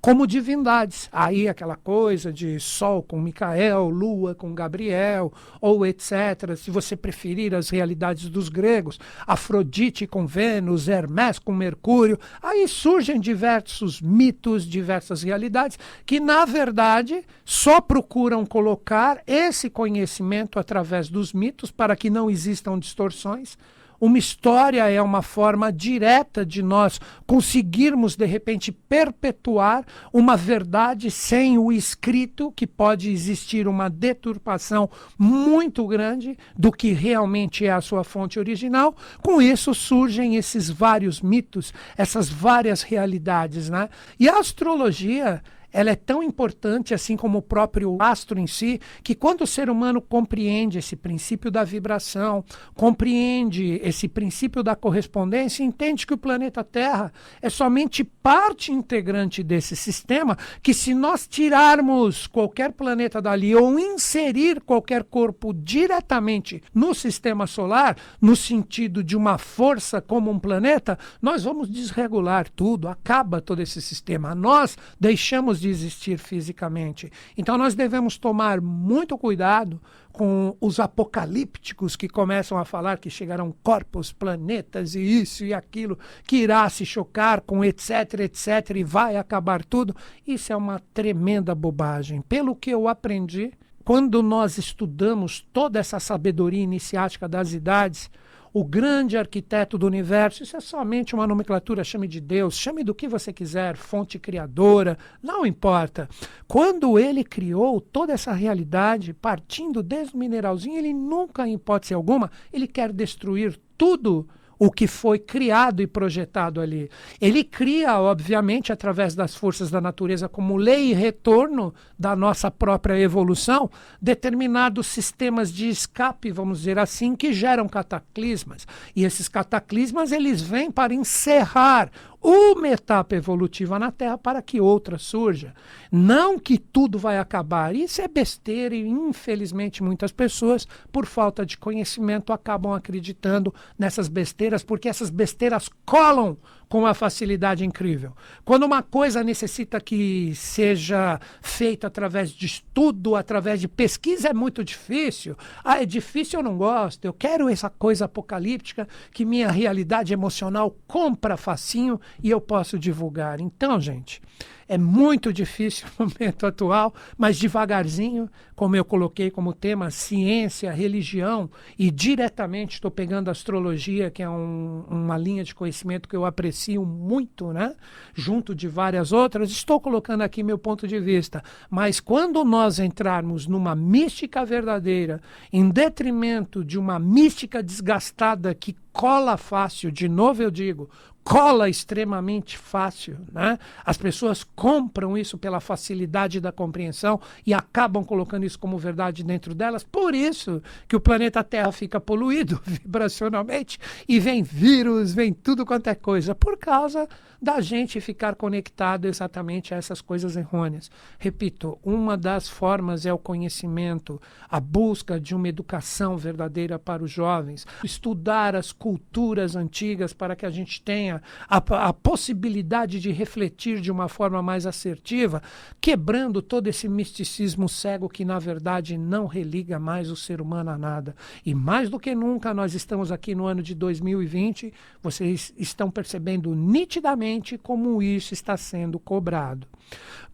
como 0.00 0.26
divindades. 0.26 1.08
Aí 1.12 1.48
aquela 1.48 1.76
coisa 1.76 2.32
de 2.32 2.58
Sol 2.60 3.02
com 3.02 3.20
Micael, 3.20 3.88
Lua 3.88 4.34
com 4.34 4.54
Gabriel, 4.54 5.32
ou 5.60 5.86
etc. 5.86 6.56
Se 6.56 6.70
você 6.70 6.96
preferir 6.96 7.54
as 7.54 7.70
realidades 7.70 8.28
dos 8.28 8.48
gregos, 8.48 8.98
Afrodite 9.26 10.06
com 10.06 10.26
Vênus, 10.26 10.88
Hermes 10.88 11.38
com 11.38 11.52
Mercúrio, 11.52 12.18
aí 12.42 12.66
surgem 12.68 13.20
diversos 13.20 14.00
mitos, 14.00 14.64
diversas 14.64 15.22
realidades 15.22 15.78
que, 16.04 16.20
na 16.20 16.44
verdade, 16.44 17.24
só 17.44 17.80
procuram 17.80 18.44
colocar 18.46 19.22
esse 19.26 19.68
conhecimento 19.68 20.58
através 20.58 21.08
dos 21.08 21.32
mitos 21.32 21.70
para 21.70 21.96
que 21.96 22.10
não 22.10 22.30
existam 22.30 22.78
distorções 22.78 23.56
uma 24.00 24.18
história 24.18 24.88
é 24.88 25.02
uma 25.02 25.22
forma 25.22 25.72
direta 25.72 26.46
de 26.46 26.62
nós 26.62 27.00
conseguirmos, 27.26 28.14
de 28.16 28.26
repente, 28.26 28.70
perpetuar 28.70 29.84
uma 30.12 30.36
verdade 30.36 31.10
sem 31.10 31.58
o 31.58 31.72
escrito, 31.72 32.52
que 32.52 32.66
pode 32.66 33.10
existir 33.10 33.66
uma 33.66 33.90
deturpação 33.90 34.88
muito 35.18 35.86
grande 35.86 36.38
do 36.56 36.70
que 36.70 36.92
realmente 36.92 37.66
é 37.66 37.72
a 37.72 37.80
sua 37.80 38.04
fonte 38.04 38.38
original. 38.38 38.94
Com 39.22 39.42
isso 39.42 39.74
surgem 39.74 40.36
esses 40.36 40.70
vários 40.70 41.20
mitos, 41.20 41.72
essas 41.96 42.28
várias 42.28 42.82
realidades. 42.82 43.68
Né? 43.68 43.88
E 44.18 44.28
a 44.28 44.38
astrologia 44.38 45.42
ela 45.72 45.90
é 45.90 45.96
tão 45.96 46.22
importante, 46.22 46.94
assim 46.94 47.16
como 47.16 47.38
o 47.38 47.42
próprio 47.42 47.96
astro 48.00 48.38
em 48.38 48.46
si, 48.46 48.80
que 49.02 49.14
quando 49.14 49.42
o 49.42 49.46
ser 49.46 49.68
humano 49.68 50.00
compreende 50.00 50.78
esse 50.78 50.96
princípio 50.96 51.50
da 51.50 51.64
vibração, 51.64 52.44
compreende 52.74 53.80
esse 53.82 54.08
princípio 54.08 54.62
da 54.62 54.74
correspondência, 54.74 55.62
entende 55.62 56.06
que 56.06 56.14
o 56.14 56.18
planeta 56.18 56.64
Terra 56.64 57.12
é 57.42 57.50
somente 57.50 58.02
parte 58.02 58.72
integrante 58.72 59.42
desse 59.42 59.76
sistema, 59.76 60.36
que 60.62 60.72
se 60.72 60.94
nós 60.94 61.26
tirarmos 61.26 62.26
qualquer 62.26 62.72
planeta 62.72 63.20
dali 63.20 63.54
ou 63.54 63.78
inserir 63.78 64.60
qualquer 64.60 65.04
corpo 65.04 65.52
diretamente 65.52 66.62
no 66.74 66.94
sistema 66.94 67.46
solar, 67.46 67.96
no 68.20 68.34
sentido 68.34 69.04
de 69.04 69.16
uma 69.16 69.38
força 69.38 70.00
como 70.00 70.30
um 70.30 70.38
planeta, 70.38 70.98
nós 71.20 71.44
vamos 71.44 71.70
desregular 71.70 72.48
tudo, 72.50 72.88
acaba 72.88 73.40
todo 73.40 73.60
esse 73.60 73.80
sistema. 73.82 74.34
Nós 74.34 74.76
deixamos 74.98 75.57
de 75.60 75.68
existir 75.68 76.18
fisicamente. 76.18 77.10
Então 77.36 77.56
nós 77.58 77.74
devemos 77.74 78.16
tomar 78.18 78.60
muito 78.60 79.16
cuidado 79.16 79.80
com 80.12 80.56
os 80.60 80.80
apocalípticos 80.80 81.94
que 81.94 82.08
começam 82.08 82.58
a 82.58 82.64
falar 82.64 82.98
que 82.98 83.08
chegarão 83.08 83.54
corpos, 83.62 84.12
planetas 84.12 84.94
e 84.94 85.00
isso 85.00 85.44
e 85.44 85.54
aquilo, 85.54 85.98
que 86.24 86.38
irá 86.38 86.68
se 86.68 86.84
chocar 86.84 87.40
com 87.40 87.64
etc, 87.64 88.20
etc, 88.20 88.76
e 88.76 88.84
vai 88.84 89.16
acabar 89.16 89.64
tudo. 89.64 89.94
Isso 90.26 90.52
é 90.52 90.56
uma 90.56 90.80
tremenda 90.92 91.54
bobagem. 91.54 92.20
Pelo 92.22 92.56
que 92.56 92.70
eu 92.70 92.88
aprendi, 92.88 93.52
quando 93.84 94.22
nós 94.22 94.58
estudamos 94.58 95.46
toda 95.52 95.78
essa 95.78 95.98
sabedoria 95.98 96.62
iniciática 96.62 97.28
das 97.28 97.52
idades, 97.52 98.10
o 98.52 98.64
grande 98.64 99.16
arquiteto 99.16 99.76
do 99.78 99.86
universo. 99.86 100.42
Isso 100.42 100.56
é 100.56 100.60
somente 100.60 101.14
uma 101.14 101.26
nomenclatura, 101.26 101.84
chame 101.84 102.08
de 102.08 102.20
Deus, 102.20 102.56
chame 102.56 102.82
do 102.82 102.94
que 102.94 103.08
você 103.08 103.32
quiser, 103.32 103.76
fonte 103.76 104.18
criadora, 104.18 104.98
não 105.22 105.46
importa. 105.46 106.08
Quando 106.46 106.98
ele 106.98 107.24
criou 107.24 107.80
toda 107.80 108.12
essa 108.12 108.32
realidade, 108.32 109.12
partindo 109.12 109.82
desde 109.82 110.14
o 110.14 110.18
mineralzinho, 110.18 110.78
ele 110.78 110.92
nunca, 110.92 111.46
em 111.46 111.54
hipótese 111.54 111.94
alguma, 111.94 112.30
ele 112.52 112.66
quer 112.66 112.92
destruir 112.92 113.58
tudo 113.76 114.28
o 114.58 114.70
que 114.70 114.86
foi 114.86 115.18
criado 115.18 115.80
e 115.80 115.86
projetado 115.86 116.60
ali. 116.60 116.90
Ele 117.20 117.44
cria, 117.44 117.98
obviamente, 117.98 118.72
através 118.72 119.14
das 119.14 119.34
forças 119.34 119.70
da 119.70 119.80
natureza, 119.80 120.28
como 120.28 120.56
lei 120.56 120.90
e 120.90 120.94
retorno 120.94 121.72
da 121.98 122.16
nossa 122.16 122.50
própria 122.50 122.98
evolução, 122.98 123.70
determinados 124.00 124.86
sistemas 124.86 125.52
de 125.52 125.68
escape, 125.68 126.32
vamos 126.32 126.58
dizer 126.58 126.78
assim, 126.78 127.14
que 127.14 127.32
geram 127.32 127.68
cataclismas. 127.68 128.66
E 128.96 129.04
esses 129.04 129.28
cataclismas 129.28 130.12
eles 130.12 130.42
vêm 130.42 130.70
para 130.70 130.94
encerrar 130.94 131.90
uma 132.20 132.68
etapa 132.68 133.14
evolutiva 133.14 133.78
na 133.78 133.92
Terra 133.92 134.18
para 134.18 134.42
que 134.42 134.60
outra 134.60 134.98
surja. 134.98 135.54
Não 135.90 136.38
que 136.38 136.58
tudo 136.58 136.98
vai 136.98 137.18
acabar. 137.18 137.74
Isso 137.74 138.02
é 138.02 138.08
besteira 138.08 138.74
e, 138.74 138.86
infelizmente, 138.86 139.82
muitas 139.82 140.10
pessoas, 140.10 140.66
por 140.90 141.06
falta 141.06 141.46
de 141.46 141.56
conhecimento, 141.56 142.32
acabam 142.32 142.72
acreditando 142.72 143.54
nessas 143.78 144.08
besteiras, 144.48 144.62
porque 144.62 144.88
essas 144.88 145.10
besteiras 145.10 145.68
colam 145.84 146.36
com 146.68 146.80
uma 146.80 146.94
facilidade 146.94 147.64
incrível. 147.64 148.12
Quando 148.44 148.64
uma 148.64 148.82
coisa 148.82 149.24
necessita 149.24 149.80
que 149.80 150.34
seja 150.34 151.18
feita 151.40 151.86
através 151.86 152.30
de 152.30 152.46
estudo, 152.46 153.16
através 153.16 153.60
de 153.60 153.66
pesquisa, 153.66 154.28
é 154.28 154.34
muito 154.34 154.62
difícil. 154.62 155.36
Ah, 155.64 155.82
é 155.82 155.86
difícil, 155.86 156.40
eu 156.40 156.44
não 156.44 156.56
gosto. 156.56 157.04
Eu 157.04 157.12
quero 157.12 157.48
essa 157.48 157.70
coisa 157.70 158.04
apocalíptica 158.04 158.86
que 159.12 159.24
minha 159.24 159.50
realidade 159.50 160.12
emocional 160.12 160.76
compra 160.86 161.36
facinho 161.36 162.00
e 162.22 162.30
eu 162.30 162.40
posso 162.40 162.78
divulgar. 162.78 163.40
Então, 163.40 163.80
gente, 163.80 164.20
é 164.68 164.76
muito 164.76 165.32
difícil 165.32 165.88
no 165.98 166.06
momento 166.06 166.46
atual, 166.46 166.94
mas 167.16 167.38
devagarzinho, 167.38 168.28
como 168.54 168.76
eu 168.76 168.84
coloquei 168.84 169.30
como 169.30 169.54
tema, 169.54 169.90
ciência, 169.90 170.70
religião, 170.70 171.50
e 171.78 171.90
diretamente 171.90 172.74
estou 172.74 172.90
pegando 172.90 173.30
astrologia, 173.30 174.10
que 174.10 174.22
é 174.22 174.28
um, 174.28 174.84
uma 174.90 175.16
linha 175.16 175.42
de 175.42 175.54
conhecimento 175.54 176.08
que 176.08 176.14
eu 176.14 176.26
aprecio 176.26 176.57
muito, 176.84 177.52
né? 177.52 177.74
junto 178.14 178.54
de 178.54 178.66
várias 178.66 179.12
outras, 179.12 179.50
estou 179.50 179.80
colocando 179.80 180.22
aqui 180.22 180.42
meu 180.42 180.58
ponto 180.58 180.88
de 180.88 180.98
vista. 180.98 181.42
Mas 181.70 182.00
quando 182.00 182.44
nós 182.44 182.78
entrarmos 182.78 183.46
numa 183.46 183.74
mística 183.74 184.44
verdadeira, 184.44 185.20
em 185.52 185.68
detrimento 185.68 186.64
de 186.64 186.78
uma 186.78 186.98
mística 186.98 187.62
desgastada 187.62 188.54
que 188.54 188.76
cola 188.92 189.36
fácil, 189.36 189.92
de 189.92 190.08
novo 190.08 190.42
eu 190.42 190.50
digo, 190.50 190.90
cola 191.28 191.68
extremamente 191.68 192.56
fácil. 192.56 193.18
Né? 193.30 193.58
As 193.84 193.98
pessoas 193.98 194.42
compram 194.42 195.16
isso 195.16 195.36
pela 195.36 195.60
facilidade 195.60 196.40
da 196.40 196.50
compreensão 196.50 197.20
e 197.46 197.52
acabam 197.52 198.02
colocando 198.02 198.46
isso 198.46 198.58
como 198.58 198.78
verdade 198.78 199.22
dentro 199.22 199.54
delas. 199.54 199.84
Por 199.84 200.14
isso 200.14 200.62
que 200.88 200.96
o 200.96 201.00
planeta 201.00 201.44
Terra 201.44 201.70
fica 201.70 202.00
poluído 202.00 202.58
vibracionalmente 202.64 203.78
e 204.08 204.18
vem 204.18 204.42
vírus, 204.42 205.12
vem 205.12 205.34
tudo 205.34 205.66
quanto 205.66 205.88
é 205.88 205.94
coisa, 205.94 206.34
por 206.34 206.56
causa 206.56 207.06
da 207.40 207.60
gente 207.60 208.00
ficar 208.00 208.34
conectado 208.34 209.04
exatamente 209.06 209.72
a 209.72 209.76
essas 209.76 210.00
coisas 210.00 210.36
errôneas. 210.36 210.90
Repito, 211.18 211.78
uma 211.84 212.16
das 212.16 212.48
formas 212.48 213.06
é 213.06 213.12
o 213.12 213.18
conhecimento, 213.18 214.20
a 214.48 214.58
busca 214.58 215.20
de 215.20 215.34
uma 215.34 215.48
educação 215.48 216.16
verdadeira 216.16 216.78
para 216.78 217.02
os 217.02 217.10
jovens, 217.10 217.66
estudar 217.84 218.56
as 218.56 218.72
culturas 218.72 219.54
antigas 219.54 220.12
para 220.12 220.34
que 220.34 220.44
a 220.44 220.50
gente 220.50 220.82
tenha 220.82 221.17
a, 221.48 221.56
a 221.88 221.92
possibilidade 221.92 223.00
de 223.00 223.10
refletir 223.10 223.80
de 223.80 223.90
uma 223.90 224.08
forma 224.08 224.42
mais 224.42 224.66
assertiva, 224.66 225.42
quebrando 225.80 226.42
todo 226.42 226.68
esse 226.68 226.88
misticismo 226.88 227.68
cego 227.68 228.08
que, 228.08 228.24
na 228.24 228.38
verdade, 228.38 228.96
não 228.96 229.26
religa 229.26 229.78
mais 229.78 230.10
o 230.10 230.16
ser 230.16 230.40
humano 230.40 230.70
a 230.70 230.78
nada. 230.78 231.14
E 231.44 231.54
mais 231.54 231.88
do 231.88 231.98
que 231.98 232.14
nunca, 232.14 232.52
nós 232.54 232.74
estamos 232.74 233.12
aqui 233.12 233.34
no 233.34 233.46
ano 233.46 233.62
de 233.62 233.74
2020, 233.74 234.72
vocês 235.02 235.52
estão 235.56 235.90
percebendo 235.90 236.54
nitidamente 236.54 237.58
como 237.58 238.02
isso 238.02 238.34
está 238.34 238.56
sendo 238.56 238.98
cobrado. 238.98 239.66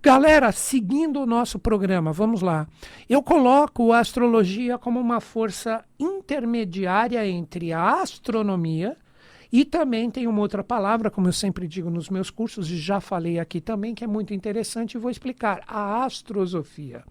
Galera, 0.02 0.52
seguindo 0.52 1.20
o 1.20 1.26
nosso 1.26 1.58
programa, 1.58 2.12
vamos 2.12 2.42
lá. 2.42 2.66
Eu 3.08 3.22
coloco 3.22 3.90
a 3.90 4.00
astrologia 4.00 4.76
como 4.76 5.00
uma 5.00 5.18
força 5.18 5.82
intermediária 5.98 7.26
entre 7.26 7.72
a 7.72 8.02
astronomia 8.02 8.98
e 9.56 9.64
também 9.64 10.10
tem 10.10 10.26
uma 10.26 10.40
outra 10.40 10.64
palavra, 10.64 11.08
como 11.08 11.28
eu 11.28 11.32
sempre 11.32 11.68
digo 11.68 11.88
nos 11.88 12.10
meus 12.10 12.28
cursos, 12.28 12.68
e 12.68 12.76
já 12.76 13.00
falei 13.00 13.38
aqui 13.38 13.60
também, 13.60 13.94
que 13.94 14.02
é 14.02 14.06
muito 14.06 14.34
interessante 14.34 14.94
e 14.94 14.98
vou 14.98 15.12
explicar: 15.12 15.62
a 15.68 16.04
astrosofia. 16.04 17.04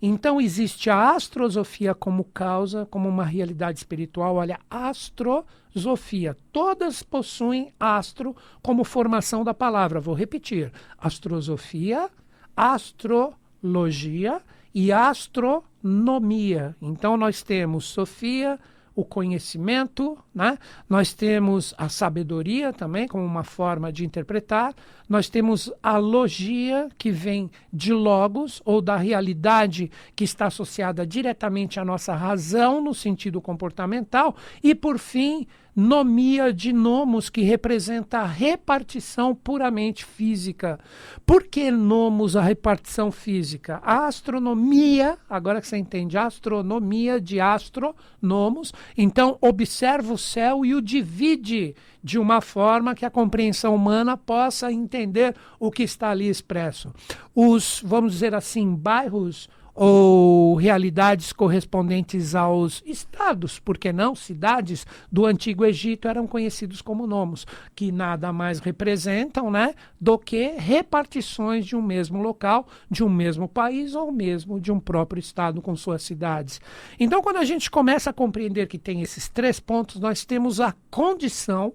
Então 0.00 0.40
existe 0.40 0.88
a 0.90 1.10
astrosofia 1.10 1.92
como 1.92 2.22
causa, 2.22 2.86
como 2.86 3.08
uma 3.08 3.24
realidade 3.24 3.78
espiritual. 3.78 4.36
Olha, 4.36 4.60
astrosofia. 4.70 6.36
Todas 6.52 7.02
possuem 7.02 7.72
astro 7.80 8.36
como 8.62 8.84
formação 8.84 9.42
da 9.42 9.52
palavra. 9.52 9.98
Vou 9.98 10.14
repetir: 10.14 10.70
astrosofia, 10.96 12.08
astrologia 12.56 14.40
e 14.72 14.92
astronomia. 14.92 16.76
Então 16.80 17.16
nós 17.16 17.42
temos 17.42 17.86
Sofia, 17.86 18.60
o 18.94 19.04
conhecimento, 19.04 20.18
né? 20.34 20.58
nós 20.88 21.12
temos 21.14 21.74
a 21.78 21.88
sabedoria 21.88 22.72
também 22.72 23.08
como 23.08 23.24
uma 23.24 23.44
forma 23.44 23.92
de 23.92 24.04
interpretar, 24.04 24.74
nós 25.12 25.28
temos 25.28 25.70
a 25.82 25.98
logia 25.98 26.88
que 26.96 27.10
vem 27.10 27.50
de 27.70 27.92
logos 27.92 28.62
ou 28.64 28.80
da 28.80 28.96
realidade 28.96 29.90
que 30.16 30.24
está 30.24 30.46
associada 30.46 31.06
diretamente 31.06 31.78
à 31.78 31.84
nossa 31.84 32.14
razão 32.14 32.82
no 32.82 32.94
sentido 32.94 33.38
comportamental 33.38 34.34
e 34.64 34.74
por 34.74 34.98
fim 34.98 35.46
nomia 35.74 36.52
de 36.52 36.72
nomos, 36.72 37.30
que 37.30 37.40
representa 37.40 38.18
a 38.18 38.26
repartição 38.26 39.34
puramente 39.34 40.04
física. 40.04 40.78
Por 41.26 41.44
que 41.44 41.70
nomos, 41.70 42.36
a 42.36 42.42
repartição 42.42 43.10
física? 43.10 43.80
A 43.82 44.06
astronomia, 44.06 45.16
agora 45.28 45.60
que 45.60 45.66
você 45.66 45.78
entende, 45.78 46.18
astronomia 46.18 47.20
de 47.20 47.40
astro, 47.40 47.96
nomos, 48.20 48.72
então 48.96 49.38
observa 49.40 50.12
o 50.12 50.18
céu 50.18 50.64
e 50.64 50.74
o 50.74 50.82
divide 50.82 51.74
de 52.02 52.18
uma 52.18 52.40
forma 52.40 52.94
que 52.94 53.04
a 53.04 53.10
compreensão 53.10 53.74
humana 53.74 54.16
possa 54.16 54.72
entender 54.72 55.34
o 55.58 55.70
que 55.70 55.82
está 55.82 56.10
ali 56.10 56.28
expresso. 56.28 56.92
Os, 57.34 57.80
vamos 57.84 58.12
dizer 58.12 58.34
assim, 58.34 58.74
bairros 58.74 59.48
ou 59.74 60.54
realidades 60.54 61.32
correspondentes 61.32 62.34
aos 62.34 62.82
estados, 62.84 63.58
por 63.58 63.78
que 63.78 63.92
não 63.92 64.14
cidades 64.14 64.86
do 65.10 65.24
antigo 65.24 65.64
Egito 65.64 66.08
eram 66.08 66.26
conhecidos 66.26 66.82
como 66.82 67.06
nomos, 67.06 67.46
que 67.74 67.90
nada 67.90 68.32
mais 68.32 68.58
representam, 68.58 69.50
né, 69.50 69.74
do 70.00 70.18
que 70.18 70.54
repartições 70.58 71.64
de 71.64 71.74
um 71.74 71.82
mesmo 71.82 72.22
local, 72.22 72.66
de 72.90 73.02
um 73.02 73.08
mesmo 73.08 73.48
país 73.48 73.94
ou 73.94 74.12
mesmo 74.12 74.60
de 74.60 74.70
um 74.70 74.78
próprio 74.78 75.20
estado 75.20 75.62
com 75.62 75.74
suas 75.74 76.02
cidades. 76.02 76.60
Então, 76.98 77.22
quando 77.22 77.38
a 77.38 77.44
gente 77.44 77.70
começa 77.70 78.10
a 78.10 78.14
compreender 78.14 78.66
que 78.66 78.78
tem 78.78 79.00
esses 79.00 79.28
três 79.28 79.58
pontos, 79.58 79.98
nós 79.98 80.24
temos 80.24 80.60
a 80.60 80.74
condição 80.90 81.72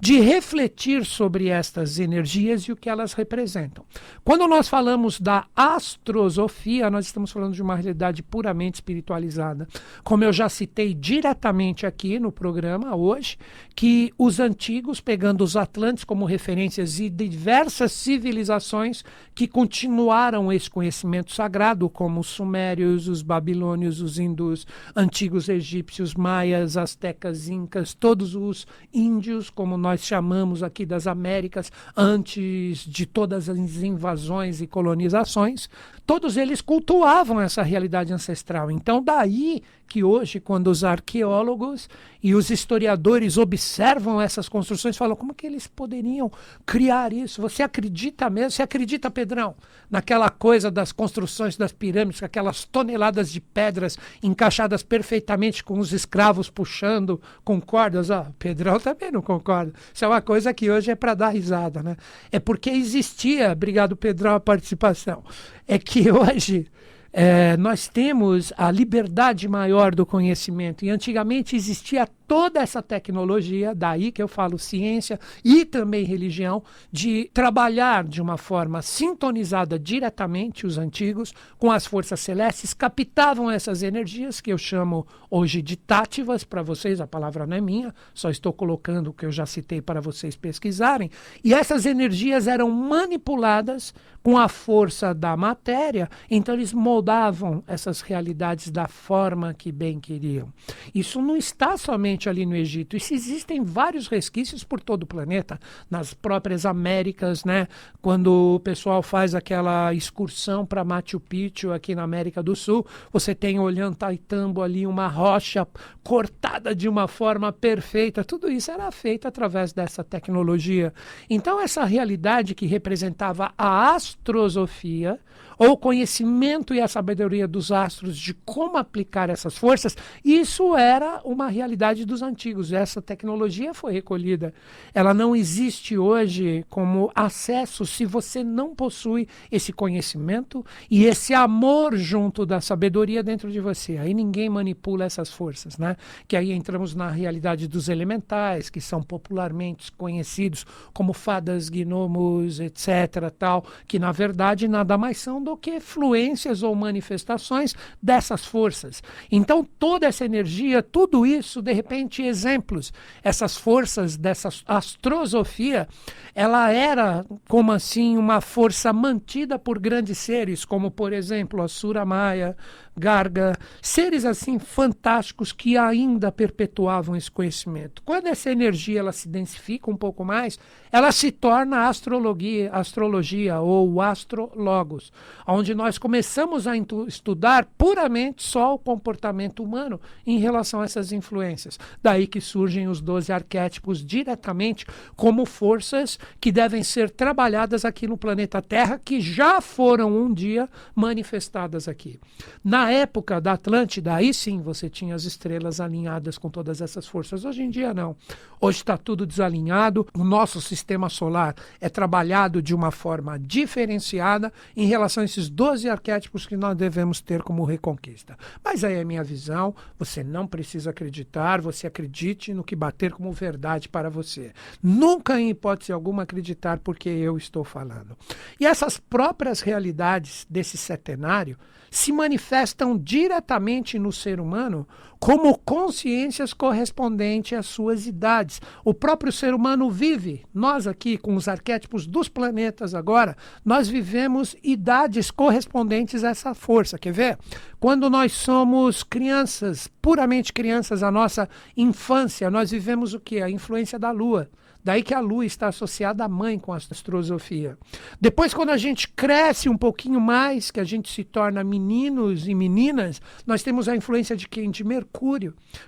de 0.00 0.20
refletir 0.20 1.04
sobre 1.04 1.48
estas 1.48 1.98
energias 1.98 2.62
e 2.62 2.72
o 2.72 2.76
que 2.76 2.88
elas 2.88 3.12
representam. 3.12 3.84
Quando 4.24 4.46
nós 4.46 4.68
falamos 4.68 5.20
da 5.20 5.46
astrosofia, 5.54 6.90
nós 6.90 7.06
estamos 7.06 7.30
falando 7.38 7.54
de 7.54 7.62
uma 7.62 7.76
realidade 7.76 8.20
puramente 8.20 8.76
espiritualizada. 8.76 9.68
Como 10.02 10.24
eu 10.24 10.32
já 10.32 10.48
citei 10.48 10.92
diretamente 10.92 11.86
aqui 11.86 12.18
no 12.18 12.32
programa 12.32 12.96
hoje, 12.96 13.38
que 13.76 14.12
os 14.18 14.40
antigos, 14.40 15.00
pegando 15.00 15.44
os 15.44 15.56
Atlantes 15.56 16.02
como 16.02 16.24
referências 16.24 16.98
e 16.98 17.08
diversas 17.08 17.92
civilizações 17.92 19.04
que 19.36 19.46
continuaram 19.46 20.52
esse 20.52 20.68
conhecimento 20.68 21.32
sagrado, 21.32 21.88
como 21.88 22.18
os 22.18 22.26
sumérios, 22.26 23.06
os 23.06 23.22
babilônios, 23.22 24.00
os 24.00 24.18
hindus, 24.18 24.66
antigos 24.96 25.48
egípcios, 25.48 26.14
maias, 26.14 26.76
astecas, 26.76 27.48
incas, 27.48 27.94
todos 27.94 28.34
os 28.34 28.66
índios, 28.92 29.48
como 29.48 29.78
nós 29.78 30.00
chamamos 30.00 30.64
aqui 30.64 30.84
das 30.84 31.06
Américas, 31.06 31.70
antes 31.96 32.78
de 32.80 33.06
todas 33.06 33.48
as 33.48 33.58
invasões 33.58 34.60
e 34.60 34.66
colonizações, 34.66 35.68
todos 36.04 36.36
eles 36.36 36.60
cultuavam 36.60 37.27
essa 37.40 37.62
realidade 37.62 38.12
ancestral. 38.12 38.70
Então, 38.70 39.02
daí 39.02 39.62
que 39.88 40.04
hoje, 40.04 40.38
quando 40.38 40.68
os 40.68 40.84
arqueólogos 40.84 41.88
e 42.22 42.34
os 42.34 42.50
historiadores 42.50 43.38
observam 43.38 44.20
essas 44.20 44.48
construções, 44.48 44.96
falam 44.96 45.16
como 45.16 45.34
que 45.34 45.46
eles 45.46 45.66
poderiam 45.66 46.30
criar 46.66 47.12
isso? 47.12 47.40
Você 47.40 47.62
acredita 47.62 48.28
mesmo? 48.28 48.50
Você 48.50 48.62
acredita, 48.62 49.10
Pedrão, 49.10 49.56
naquela 49.90 50.28
coisa 50.28 50.70
das 50.70 50.92
construções 50.92 51.56
das 51.56 51.72
pirâmides, 51.72 52.22
aquelas 52.22 52.64
toneladas 52.64 53.32
de 53.32 53.40
pedras 53.40 53.96
encaixadas 54.22 54.82
perfeitamente 54.82 55.64
com 55.64 55.78
os 55.78 55.92
escravos 55.92 56.50
puxando 56.50 57.20
com 57.42 57.58
cordas? 57.58 58.10
Ah, 58.10 58.30
Pedrão 58.38 58.78
também 58.78 59.10
não 59.10 59.22
concorda. 59.22 59.72
Isso 59.92 60.04
é 60.04 60.08
uma 60.08 60.20
coisa 60.20 60.52
que 60.52 60.70
hoje 60.70 60.90
é 60.90 60.94
para 60.94 61.14
dar 61.14 61.30
risada, 61.30 61.82
né? 61.82 61.96
É 62.30 62.38
porque 62.38 62.68
existia, 62.68 63.52
obrigado, 63.52 63.96
Pedrão, 63.96 64.34
a 64.34 64.40
participação. 64.40 65.24
É 65.66 65.78
que 65.78 66.10
hoje 66.12 66.66
é, 67.12 67.56
nós 67.56 67.88
temos 67.88 68.52
a 68.56 68.70
liberdade 68.70 69.48
maior 69.48 69.94
do 69.94 70.04
conhecimento. 70.04 70.84
E 70.84 70.90
antigamente 70.90 71.56
existia 71.56 72.08
toda 72.28 72.60
essa 72.60 72.82
tecnologia, 72.82 73.74
daí 73.74 74.12
que 74.12 74.22
eu 74.22 74.28
falo 74.28 74.58
ciência 74.58 75.18
e 75.42 75.64
também 75.64 76.04
religião, 76.04 76.62
de 76.92 77.30
trabalhar 77.32 78.04
de 78.04 78.20
uma 78.20 78.36
forma 78.36 78.82
sintonizada 78.82 79.78
diretamente, 79.78 80.66
os 80.66 80.76
antigos, 80.76 81.32
com 81.58 81.72
as 81.72 81.86
forças 81.86 82.20
celestes, 82.20 82.74
captavam 82.74 83.50
essas 83.50 83.82
energias, 83.82 84.42
que 84.42 84.52
eu 84.52 84.58
chamo 84.58 85.06
hoje 85.30 85.62
de 85.62 85.76
tátivas, 85.76 86.44
para 86.44 86.62
vocês, 86.62 87.00
a 87.00 87.06
palavra 87.06 87.46
não 87.46 87.56
é 87.56 87.60
minha, 87.60 87.94
só 88.12 88.28
estou 88.28 88.52
colocando 88.52 89.08
o 89.08 89.12
que 89.14 89.24
eu 89.24 89.32
já 89.32 89.46
citei 89.46 89.80
para 89.80 90.00
vocês 90.00 90.36
pesquisarem, 90.36 91.10
e 91.42 91.54
essas 91.54 91.86
energias 91.86 92.46
eram 92.46 92.70
manipuladas 92.70 93.94
com 94.22 94.36
a 94.36 94.48
força 94.48 95.14
da 95.14 95.36
matéria, 95.36 96.10
então 96.30 96.54
eles 96.54 96.74
moldavam 96.74 97.62
essas 97.66 98.02
realidades 98.02 98.70
da 98.70 98.86
forma 98.86 99.54
que 99.54 99.72
bem 99.72 99.98
queriam. 99.98 100.52
Isso 100.94 101.22
não 101.22 101.36
está 101.36 101.78
somente 101.78 102.17
ali 102.26 102.46
no 102.46 102.56
Egito, 102.56 102.96
isso 102.96 103.12
existem 103.12 103.62
vários 103.62 104.08
resquícios 104.08 104.64
por 104.64 104.80
todo 104.80 105.02
o 105.02 105.06
planeta, 105.06 105.60
nas 105.90 106.14
próprias 106.14 106.64
Américas, 106.64 107.44
né? 107.44 107.68
Quando 108.00 108.54
o 108.54 108.60
pessoal 108.60 109.02
faz 109.02 109.34
aquela 109.34 109.92
excursão 109.92 110.64
para 110.64 110.82
Machu 110.82 111.20
Picchu 111.20 111.70
aqui 111.70 111.94
na 111.94 112.02
América 112.02 112.42
do 112.42 112.56
Sul, 112.56 112.86
você 113.12 113.34
tem 113.34 113.58
olhando 113.58 113.96
Taitambo 113.96 114.62
ali 114.62 114.86
uma 114.86 115.06
rocha 115.08 115.68
cortada 116.02 116.74
de 116.74 116.88
uma 116.88 117.06
forma 117.06 117.52
perfeita. 117.52 118.24
Tudo 118.24 118.50
isso 118.50 118.70
era 118.70 118.90
feito 118.90 119.28
através 119.28 119.74
dessa 119.74 120.02
tecnologia. 120.02 120.94
Então 121.28 121.60
essa 121.60 121.84
realidade 121.84 122.54
que 122.54 122.64
representava 122.64 123.52
a 123.58 123.94
astrosofia, 123.94 125.20
ou 125.58 125.76
conhecimento 125.76 126.72
e 126.72 126.80
a 126.80 126.86
sabedoria 126.86 127.48
dos 127.48 127.72
astros 127.72 128.16
de 128.16 128.32
como 128.32 128.76
aplicar 128.76 129.28
essas 129.28 129.58
forças, 129.58 129.96
isso 130.24 130.76
era 130.76 131.20
uma 131.24 131.48
realidade 131.48 132.04
dos 132.08 132.22
antigos. 132.22 132.72
Essa 132.72 133.00
tecnologia 133.00 133.72
foi 133.72 133.92
recolhida. 133.92 134.52
Ela 134.92 135.14
não 135.14 135.36
existe 135.36 135.96
hoje 135.96 136.64
como 136.68 137.12
acesso 137.14 137.86
se 137.86 138.04
você 138.04 138.42
não 138.42 138.74
possui 138.74 139.28
esse 139.52 139.72
conhecimento 139.72 140.64
e 140.90 141.04
esse 141.04 141.32
amor 141.34 141.96
junto 141.96 142.44
da 142.44 142.60
sabedoria 142.60 143.22
dentro 143.22 143.52
de 143.52 143.60
você. 143.60 143.98
Aí 143.98 144.12
ninguém 144.12 144.48
manipula 144.48 145.04
essas 145.04 145.30
forças, 145.30 145.78
né? 145.78 145.96
Que 146.26 146.36
aí 146.36 146.50
entramos 146.50 146.94
na 146.94 147.10
realidade 147.10 147.68
dos 147.68 147.88
elementais, 147.88 148.70
que 148.70 148.80
são 148.80 149.02
popularmente 149.02 149.92
conhecidos 149.92 150.64
como 150.92 151.12
fadas, 151.12 151.68
gnomos, 151.68 152.58
etc, 152.58 153.30
tal, 153.38 153.64
que 153.86 153.98
na 153.98 154.10
verdade 154.10 154.66
nada 154.66 154.96
mais 154.96 155.18
são 155.18 155.42
do 155.42 155.56
que 155.56 155.78
fluências 155.78 156.62
ou 156.62 156.74
manifestações 156.74 157.74
dessas 158.02 158.44
forças. 158.44 159.02
Então, 159.30 159.66
toda 159.78 160.06
essa 160.06 160.24
energia, 160.24 160.82
tudo 160.82 161.26
isso, 161.26 161.60
de 161.60 161.72
repente, 161.72 161.97
exemplos, 162.22 162.92
essas 163.22 163.56
forças 163.56 164.16
dessa 164.16 164.48
astrosofia, 164.66 165.88
ela 166.34 166.70
era, 166.70 167.24
como 167.48 167.72
assim, 167.72 168.16
uma 168.16 168.40
força 168.40 168.92
mantida 168.92 169.58
por 169.58 169.78
grandes 169.78 170.18
seres, 170.18 170.64
como, 170.64 170.90
por 170.90 171.12
exemplo, 171.12 171.62
a 171.62 171.68
Suramaia, 171.68 172.56
Garga, 172.98 173.56
seres 173.80 174.24
assim 174.24 174.58
fantásticos 174.58 175.52
que 175.52 175.76
ainda 175.76 176.32
perpetuavam 176.32 177.16
esse 177.16 177.30
conhecimento. 177.30 178.02
Quando 178.04 178.26
essa 178.26 178.50
energia 178.50 178.98
ela 178.98 179.12
se 179.12 179.28
densifica 179.28 179.90
um 179.90 179.96
pouco 179.96 180.24
mais, 180.24 180.58
ela 180.90 181.12
se 181.12 181.30
torna 181.30 181.88
astrologia, 181.88 182.70
astrologia 182.72 183.60
ou 183.60 184.00
astrologos, 184.00 185.12
onde 185.46 185.74
nós 185.74 185.98
começamos 185.98 186.66
a 186.66 186.72
estudar 187.06 187.66
puramente 187.76 188.42
só 188.42 188.74
o 188.74 188.78
comportamento 188.78 189.62
humano 189.62 190.00
em 190.26 190.38
relação 190.38 190.80
a 190.80 190.84
essas 190.84 191.12
influências. 191.12 191.78
Daí 192.02 192.26
que 192.26 192.40
surgem 192.40 192.88
os 192.88 193.00
12 193.00 193.32
arquétipos 193.32 194.04
diretamente 194.04 194.86
como 195.16 195.44
forças 195.44 196.18
que 196.40 196.50
devem 196.50 196.82
ser 196.82 197.10
trabalhadas 197.10 197.84
aqui 197.84 198.06
no 198.06 198.16
planeta 198.16 198.62
Terra, 198.62 199.00
que 199.02 199.20
já 199.20 199.60
foram 199.60 200.16
um 200.16 200.32
dia 200.32 200.68
manifestadas 200.94 201.88
aqui. 201.88 202.18
Na 202.64 202.87
época 202.90 203.40
da 203.40 203.52
Atlântida, 203.52 204.14
aí 204.14 204.34
sim 204.34 204.60
você 204.60 204.88
tinha 204.88 205.14
as 205.14 205.24
estrelas 205.24 205.80
alinhadas 205.80 206.36
com 206.36 206.50
todas 206.50 206.80
essas 206.80 207.06
forças. 207.06 207.44
Hoje 207.44 207.62
em 207.62 207.70
dia, 207.70 207.94
não. 207.94 208.16
Hoje 208.60 208.78
está 208.78 208.96
tudo 208.96 209.24
desalinhado. 209.24 210.06
O 210.16 210.24
nosso 210.24 210.60
sistema 210.60 211.08
solar 211.08 211.54
é 211.80 211.88
trabalhado 211.88 212.60
de 212.60 212.74
uma 212.74 212.90
forma 212.90 213.38
diferenciada 213.38 214.52
em 214.76 214.86
relação 214.86 215.24
esses 215.28 215.48
12 215.48 215.88
arquétipos 215.88 216.46
que 216.46 216.56
nós 216.56 216.76
devemos 216.76 217.20
ter 217.20 217.42
como 217.42 217.64
reconquista. 217.64 218.36
Mas 218.64 218.82
aí 218.82 218.94
é 218.94 219.04
minha 219.04 219.22
visão, 219.22 219.74
você 219.98 220.24
não 220.24 220.46
precisa 220.46 220.90
acreditar, 220.90 221.60
você 221.60 221.86
acredite 221.86 222.52
no 222.52 222.64
que 222.64 222.74
bater 222.74 223.12
como 223.12 223.32
verdade 223.32 223.88
para 223.88 224.10
você. 224.10 224.52
Nunca, 224.82 225.40
em 225.40 225.50
hipótese 225.50 225.92
alguma, 225.92 226.22
acreditar 226.22 226.78
porque 226.78 227.08
eu 227.08 227.36
estou 227.36 227.64
falando. 227.64 228.16
E 228.58 228.66
essas 228.66 228.98
próprias 228.98 229.60
realidades 229.60 230.46
desse 230.48 230.76
setenário 230.76 231.56
se 231.90 232.12
manifestam 232.12 232.77
diretamente 232.98 233.98
no 233.98 234.12
ser 234.12 234.40
humano 234.40 234.86
como 235.18 235.58
consciências 235.58 236.52
correspondentes 236.52 237.58
às 237.58 237.66
suas 237.66 238.06
idades. 238.06 238.60
O 238.84 238.94
próprio 238.94 239.32
ser 239.32 239.54
humano 239.54 239.90
vive, 239.90 240.44
nós 240.54 240.86
aqui 240.86 241.16
com 241.16 241.34
os 241.34 241.48
arquétipos 241.48 242.06
dos 242.06 242.28
planetas 242.28 242.94
agora, 242.94 243.36
nós 243.64 243.88
vivemos 243.88 244.56
idades 244.62 245.30
correspondentes 245.30 246.24
a 246.24 246.30
essa 246.30 246.54
força. 246.54 246.98
Quer 246.98 247.12
ver? 247.12 247.38
Quando 247.80 248.08
nós 248.08 248.32
somos 248.32 249.02
crianças, 249.02 249.88
puramente 250.00 250.52
crianças, 250.52 251.02
a 251.02 251.10
nossa 251.10 251.48
infância, 251.76 252.50
nós 252.50 252.70
vivemos 252.70 253.14
o 253.14 253.20
que? 253.20 253.40
A 253.40 253.50
influência 253.50 253.98
da 253.98 254.10
lua. 254.10 254.48
Daí 254.88 255.02
que 255.02 255.12
a 255.12 255.20
lua 255.20 255.44
está 255.44 255.68
associada 255.68 256.24
à 256.24 256.28
mãe 256.28 256.58
com 256.58 256.72
a 256.72 256.76
astrosofia. 256.76 257.76
Depois, 258.20 258.54
quando 258.54 258.70
a 258.70 258.76
gente 258.76 259.08
cresce 259.08 259.68
um 259.68 259.76
pouquinho 259.76 260.20
mais, 260.20 260.70
que 260.70 260.80
a 260.80 260.84
gente 260.84 261.12
se 261.12 261.24
torna 261.24 261.62
meninos 261.62 262.48
e 262.48 262.54
meninas, 262.54 263.20
nós 263.46 263.62
temos 263.62 263.88
a 263.88 263.96
influência 263.96 264.36
de 264.36 264.48
quem? 264.48 264.70
De 264.70 264.84
Mercúrio. 264.84 265.07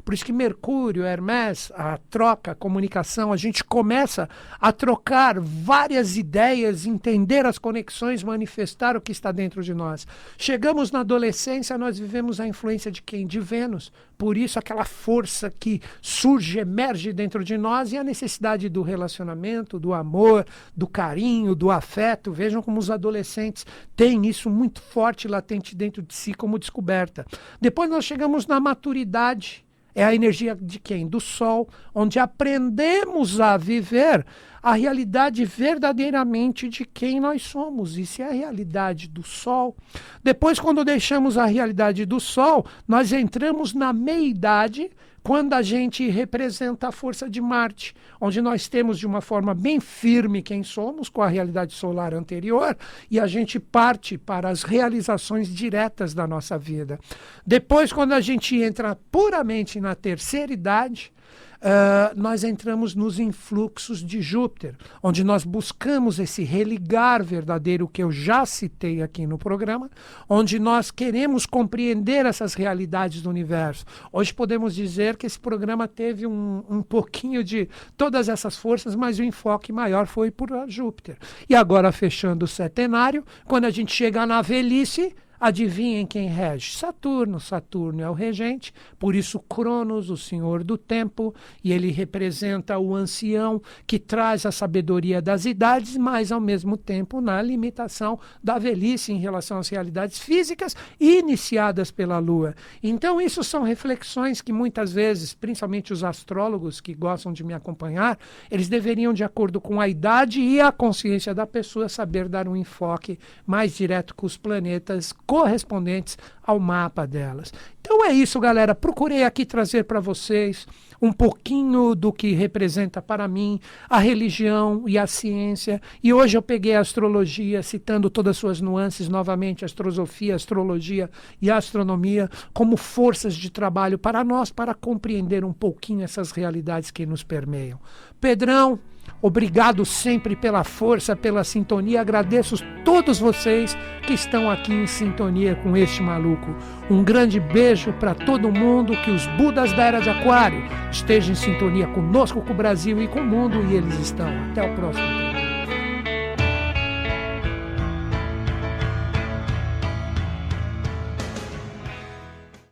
Por 0.04 0.14
isso 0.14 0.24
que 0.24 0.32
Mercúrio, 0.32 1.04
Hermes, 1.04 1.70
a 1.74 1.98
troca, 2.10 2.52
a 2.52 2.54
comunicação, 2.54 3.32
a 3.32 3.36
gente 3.36 3.62
começa 3.62 4.28
a 4.60 4.72
trocar 4.72 5.38
várias 5.38 6.16
ideias, 6.16 6.86
entender 6.86 7.46
as 7.46 7.58
conexões, 7.58 8.22
manifestar 8.22 8.96
o 8.96 9.00
que 9.00 9.12
está 9.12 9.30
dentro 9.30 9.62
de 9.62 9.74
nós. 9.74 10.06
Chegamos 10.36 10.90
na 10.90 11.00
adolescência, 11.00 11.78
nós 11.78 11.98
vivemos 11.98 12.40
a 12.40 12.46
influência 12.46 12.90
de 12.90 13.02
quem? 13.02 13.26
De 13.26 13.40
Vênus. 13.40 13.92
Por 14.20 14.36
isso, 14.36 14.58
aquela 14.58 14.84
força 14.84 15.50
que 15.50 15.80
surge, 16.02 16.58
emerge 16.58 17.10
dentro 17.10 17.42
de 17.42 17.56
nós 17.56 17.90
e 17.90 17.96
a 17.96 18.04
necessidade 18.04 18.68
do 18.68 18.82
relacionamento, 18.82 19.80
do 19.80 19.94
amor, 19.94 20.44
do 20.76 20.86
carinho, 20.86 21.54
do 21.54 21.70
afeto. 21.70 22.30
Vejam 22.30 22.60
como 22.60 22.78
os 22.78 22.90
adolescentes 22.90 23.64
têm 23.96 24.26
isso 24.26 24.50
muito 24.50 24.82
forte, 24.82 25.26
latente 25.26 25.74
dentro 25.74 26.02
de 26.02 26.12
si, 26.12 26.34
como 26.34 26.58
descoberta. 26.58 27.24
Depois 27.58 27.88
nós 27.88 28.04
chegamos 28.04 28.46
na 28.46 28.60
maturidade. 28.60 29.64
É 29.94 30.04
a 30.04 30.14
energia 30.14 30.54
de 30.54 30.78
quem? 30.78 31.08
Do 31.08 31.18
sol, 31.18 31.66
onde 31.94 32.18
aprendemos 32.18 33.40
a 33.40 33.56
viver 33.56 34.26
a 34.62 34.74
realidade 34.74 35.44
verdadeiramente 35.44 36.68
de 36.68 36.84
quem 36.84 37.20
nós 37.20 37.42
somos. 37.42 37.96
Isso 37.96 38.22
é 38.22 38.26
a 38.26 38.32
realidade 38.32 39.08
do 39.08 39.22
Sol. 39.22 39.76
Depois, 40.22 40.58
quando 40.58 40.84
deixamos 40.84 41.38
a 41.38 41.46
realidade 41.46 42.04
do 42.04 42.20
Sol, 42.20 42.66
nós 42.86 43.12
entramos 43.12 43.72
na 43.72 43.92
meia-idade, 43.92 44.90
quando 45.22 45.52
a 45.52 45.60
gente 45.60 46.08
representa 46.08 46.88
a 46.88 46.92
força 46.92 47.28
de 47.28 47.40
Marte, 47.40 47.94
onde 48.20 48.40
nós 48.40 48.68
temos 48.68 48.98
de 48.98 49.06
uma 49.06 49.20
forma 49.20 49.54
bem 49.54 49.78
firme 49.78 50.42
quem 50.42 50.62
somos, 50.62 51.08
com 51.08 51.22
a 51.22 51.28
realidade 51.28 51.74
solar 51.74 52.14
anterior, 52.14 52.76
e 53.10 53.20
a 53.20 53.26
gente 53.26 53.58
parte 53.60 54.16
para 54.16 54.48
as 54.48 54.62
realizações 54.62 55.48
diretas 55.48 56.14
da 56.14 56.26
nossa 56.26 56.58
vida. 56.58 56.98
Depois, 57.46 57.92
quando 57.92 58.12
a 58.12 58.20
gente 58.20 58.56
entra 58.56 58.96
puramente 59.10 59.78
na 59.78 59.94
terceira 59.94 60.52
idade, 60.52 61.12
uh, 61.60 62.20
nós 62.20 62.44
entramos 62.44 62.94
nos 62.94 63.18
influxos 63.18 64.04
de 64.04 64.20
Júpiter, 64.20 64.76
onde 65.02 65.22
nós 65.22 65.44
buscamos 65.44 66.18
esse 66.18 66.42
religar 66.42 67.22
verdadeiro 67.22 67.88
que 67.88 68.02
eu 68.02 68.10
já 68.10 68.44
citei 68.46 69.02
aqui 69.02 69.26
no 69.26 69.38
programa, 69.38 69.90
onde 70.28 70.58
nós 70.58 70.90
queremos 70.90 71.46
compreender 71.46 72.26
essas 72.26 72.54
realidades 72.54 73.22
do 73.22 73.30
universo. 73.30 73.84
Hoje 74.12 74.32
podemos 74.32 74.74
dizer 74.74 75.16
que 75.16 75.26
esse 75.26 75.38
programa 75.38 75.86
teve 75.86 76.26
um, 76.26 76.64
um 76.68 76.82
pouquinho 76.82 77.44
de 77.44 77.68
todas 77.96 78.28
essas 78.28 78.56
forças, 78.56 78.94
mas 78.94 79.18
o 79.18 79.22
enfoque 79.22 79.72
maior 79.72 80.06
foi 80.06 80.30
por 80.30 80.50
Júpiter. 80.68 81.16
E 81.48 81.54
agora, 81.54 81.92
fechando 81.92 82.44
o 82.44 82.48
setenário, 82.48 83.24
quando 83.44 83.64
a 83.64 83.70
gente 83.70 83.92
chega 83.92 84.26
na 84.26 84.42
velhice, 84.42 85.14
Adivinhem 85.40 86.06
quem 86.06 86.28
rege? 86.28 86.76
Saturno. 86.76 87.40
Saturno 87.40 88.02
é 88.02 88.10
o 88.10 88.12
regente, 88.12 88.74
por 88.98 89.14
isso 89.14 89.40
Cronos, 89.40 90.10
o 90.10 90.16
senhor 90.16 90.62
do 90.62 90.76
tempo, 90.76 91.34
e 91.64 91.72
ele 91.72 91.90
representa 91.90 92.78
o 92.78 92.94
ancião 92.94 93.62
que 93.86 93.98
traz 93.98 94.44
a 94.44 94.52
sabedoria 94.52 95.22
das 95.22 95.46
idades, 95.46 95.96
mas 95.96 96.30
ao 96.30 96.40
mesmo 96.40 96.76
tempo 96.76 97.22
na 97.22 97.40
limitação 97.40 98.18
da 98.44 98.58
velhice 98.58 99.12
em 99.12 99.18
relação 99.18 99.58
às 99.58 99.70
realidades 99.70 100.18
físicas 100.18 100.76
iniciadas 101.00 101.90
pela 101.90 102.18
Lua. 102.18 102.54
Então, 102.82 103.18
isso 103.18 103.42
são 103.42 103.62
reflexões 103.62 104.42
que 104.42 104.52
muitas 104.52 104.92
vezes, 104.92 105.32
principalmente 105.32 105.92
os 105.92 106.04
astrólogos 106.04 106.82
que 106.82 106.94
gostam 106.94 107.32
de 107.32 107.42
me 107.42 107.54
acompanhar, 107.54 108.18
eles 108.50 108.68
deveriam, 108.68 109.14
de 109.14 109.24
acordo 109.24 109.58
com 109.58 109.80
a 109.80 109.88
idade 109.88 110.40
e 110.40 110.60
a 110.60 110.70
consciência 110.70 111.34
da 111.34 111.46
pessoa, 111.46 111.88
saber 111.88 112.28
dar 112.28 112.46
um 112.46 112.56
enfoque 112.56 113.18
mais 113.46 113.74
direto 113.74 114.14
com 114.14 114.26
os 114.26 114.36
planetas 114.36 115.12
correspondentes 115.30 116.18
ao 116.42 116.58
mapa 116.58 117.06
delas. 117.06 117.54
Então 117.80 118.04
é 118.04 118.12
isso, 118.12 118.40
galera. 118.40 118.74
Procurei 118.74 119.22
aqui 119.22 119.46
trazer 119.46 119.84
para 119.84 120.00
vocês 120.00 120.66
um 121.00 121.12
pouquinho 121.12 121.94
do 121.94 122.12
que 122.12 122.32
representa 122.32 123.00
para 123.00 123.28
mim 123.28 123.60
a 123.88 124.00
religião 124.00 124.88
e 124.88 124.98
a 124.98 125.06
ciência. 125.06 125.80
E 126.02 126.12
hoje 126.12 126.36
eu 126.36 126.42
peguei 126.42 126.74
a 126.74 126.80
astrologia, 126.80 127.62
citando 127.62 128.10
todas 128.10 128.32
as 128.32 128.38
suas 128.38 128.60
nuances 128.60 129.08
novamente, 129.08 129.64
astrosofia, 129.64 130.34
astrologia 130.34 131.08
e 131.40 131.48
astronomia, 131.48 132.28
como 132.52 132.76
forças 132.76 133.36
de 133.36 133.50
trabalho 133.50 134.00
para 134.00 134.24
nós, 134.24 134.50
para 134.50 134.74
compreender 134.74 135.44
um 135.44 135.52
pouquinho 135.52 136.02
essas 136.02 136.32
realidades 136.32 136.90
que 136.90 137.06
nos 137.06 137.22
permeiam. 137.22 137.78
Pedrão, 138.20 138.80
Obrigado 139.22 139.84
sempre 139.84 140.34
pela 140.34 140.64
força, 140.64 141.14
pela 141.14 141.44
sintonia. 141.44 142.00
Agradeço 142.00 142.56
todos 142.84 143.18
vocês 143.18 143.76
que 144.06 144.14
estão 144.14 144.50
aqui 144.50 144.72
em 144.72 144.86
sintonia 144.86 145.54
com 145.54 145.76
este 145.76 146.02
maluco. 146.02 146.54
Um 146.90 147.04
grande 147.04 147.38
beijo 147.38 147.92
para 147.94 148.14
todo 148.14 148.50
mundo. 148.50 148.96
Que 149.04 149.10
os 149.10 149.26
Budas 149.26 149.72
da 149.72 149.84
Era 149.84 150.00
de 150.00 150.10
Aquário 150.10 150.62
estejam 150.90 151.32
em 151.32 151.36
sintonia 151.36 151.86
conosco, 151.88 152.40
com 152.40 152.52
o 152.52 152.56
Brasil 152.56 153.02
e 153.02 153.08
com 153.08 153.20
o 153.20 153.26
mundo. 153.26 153.62
E 153.70 153.74
eles 153.74 153.98
estão. 153.98 154.28
Até 154.50 154.62
o 154.62 154.74
próximo. 154.74 155.29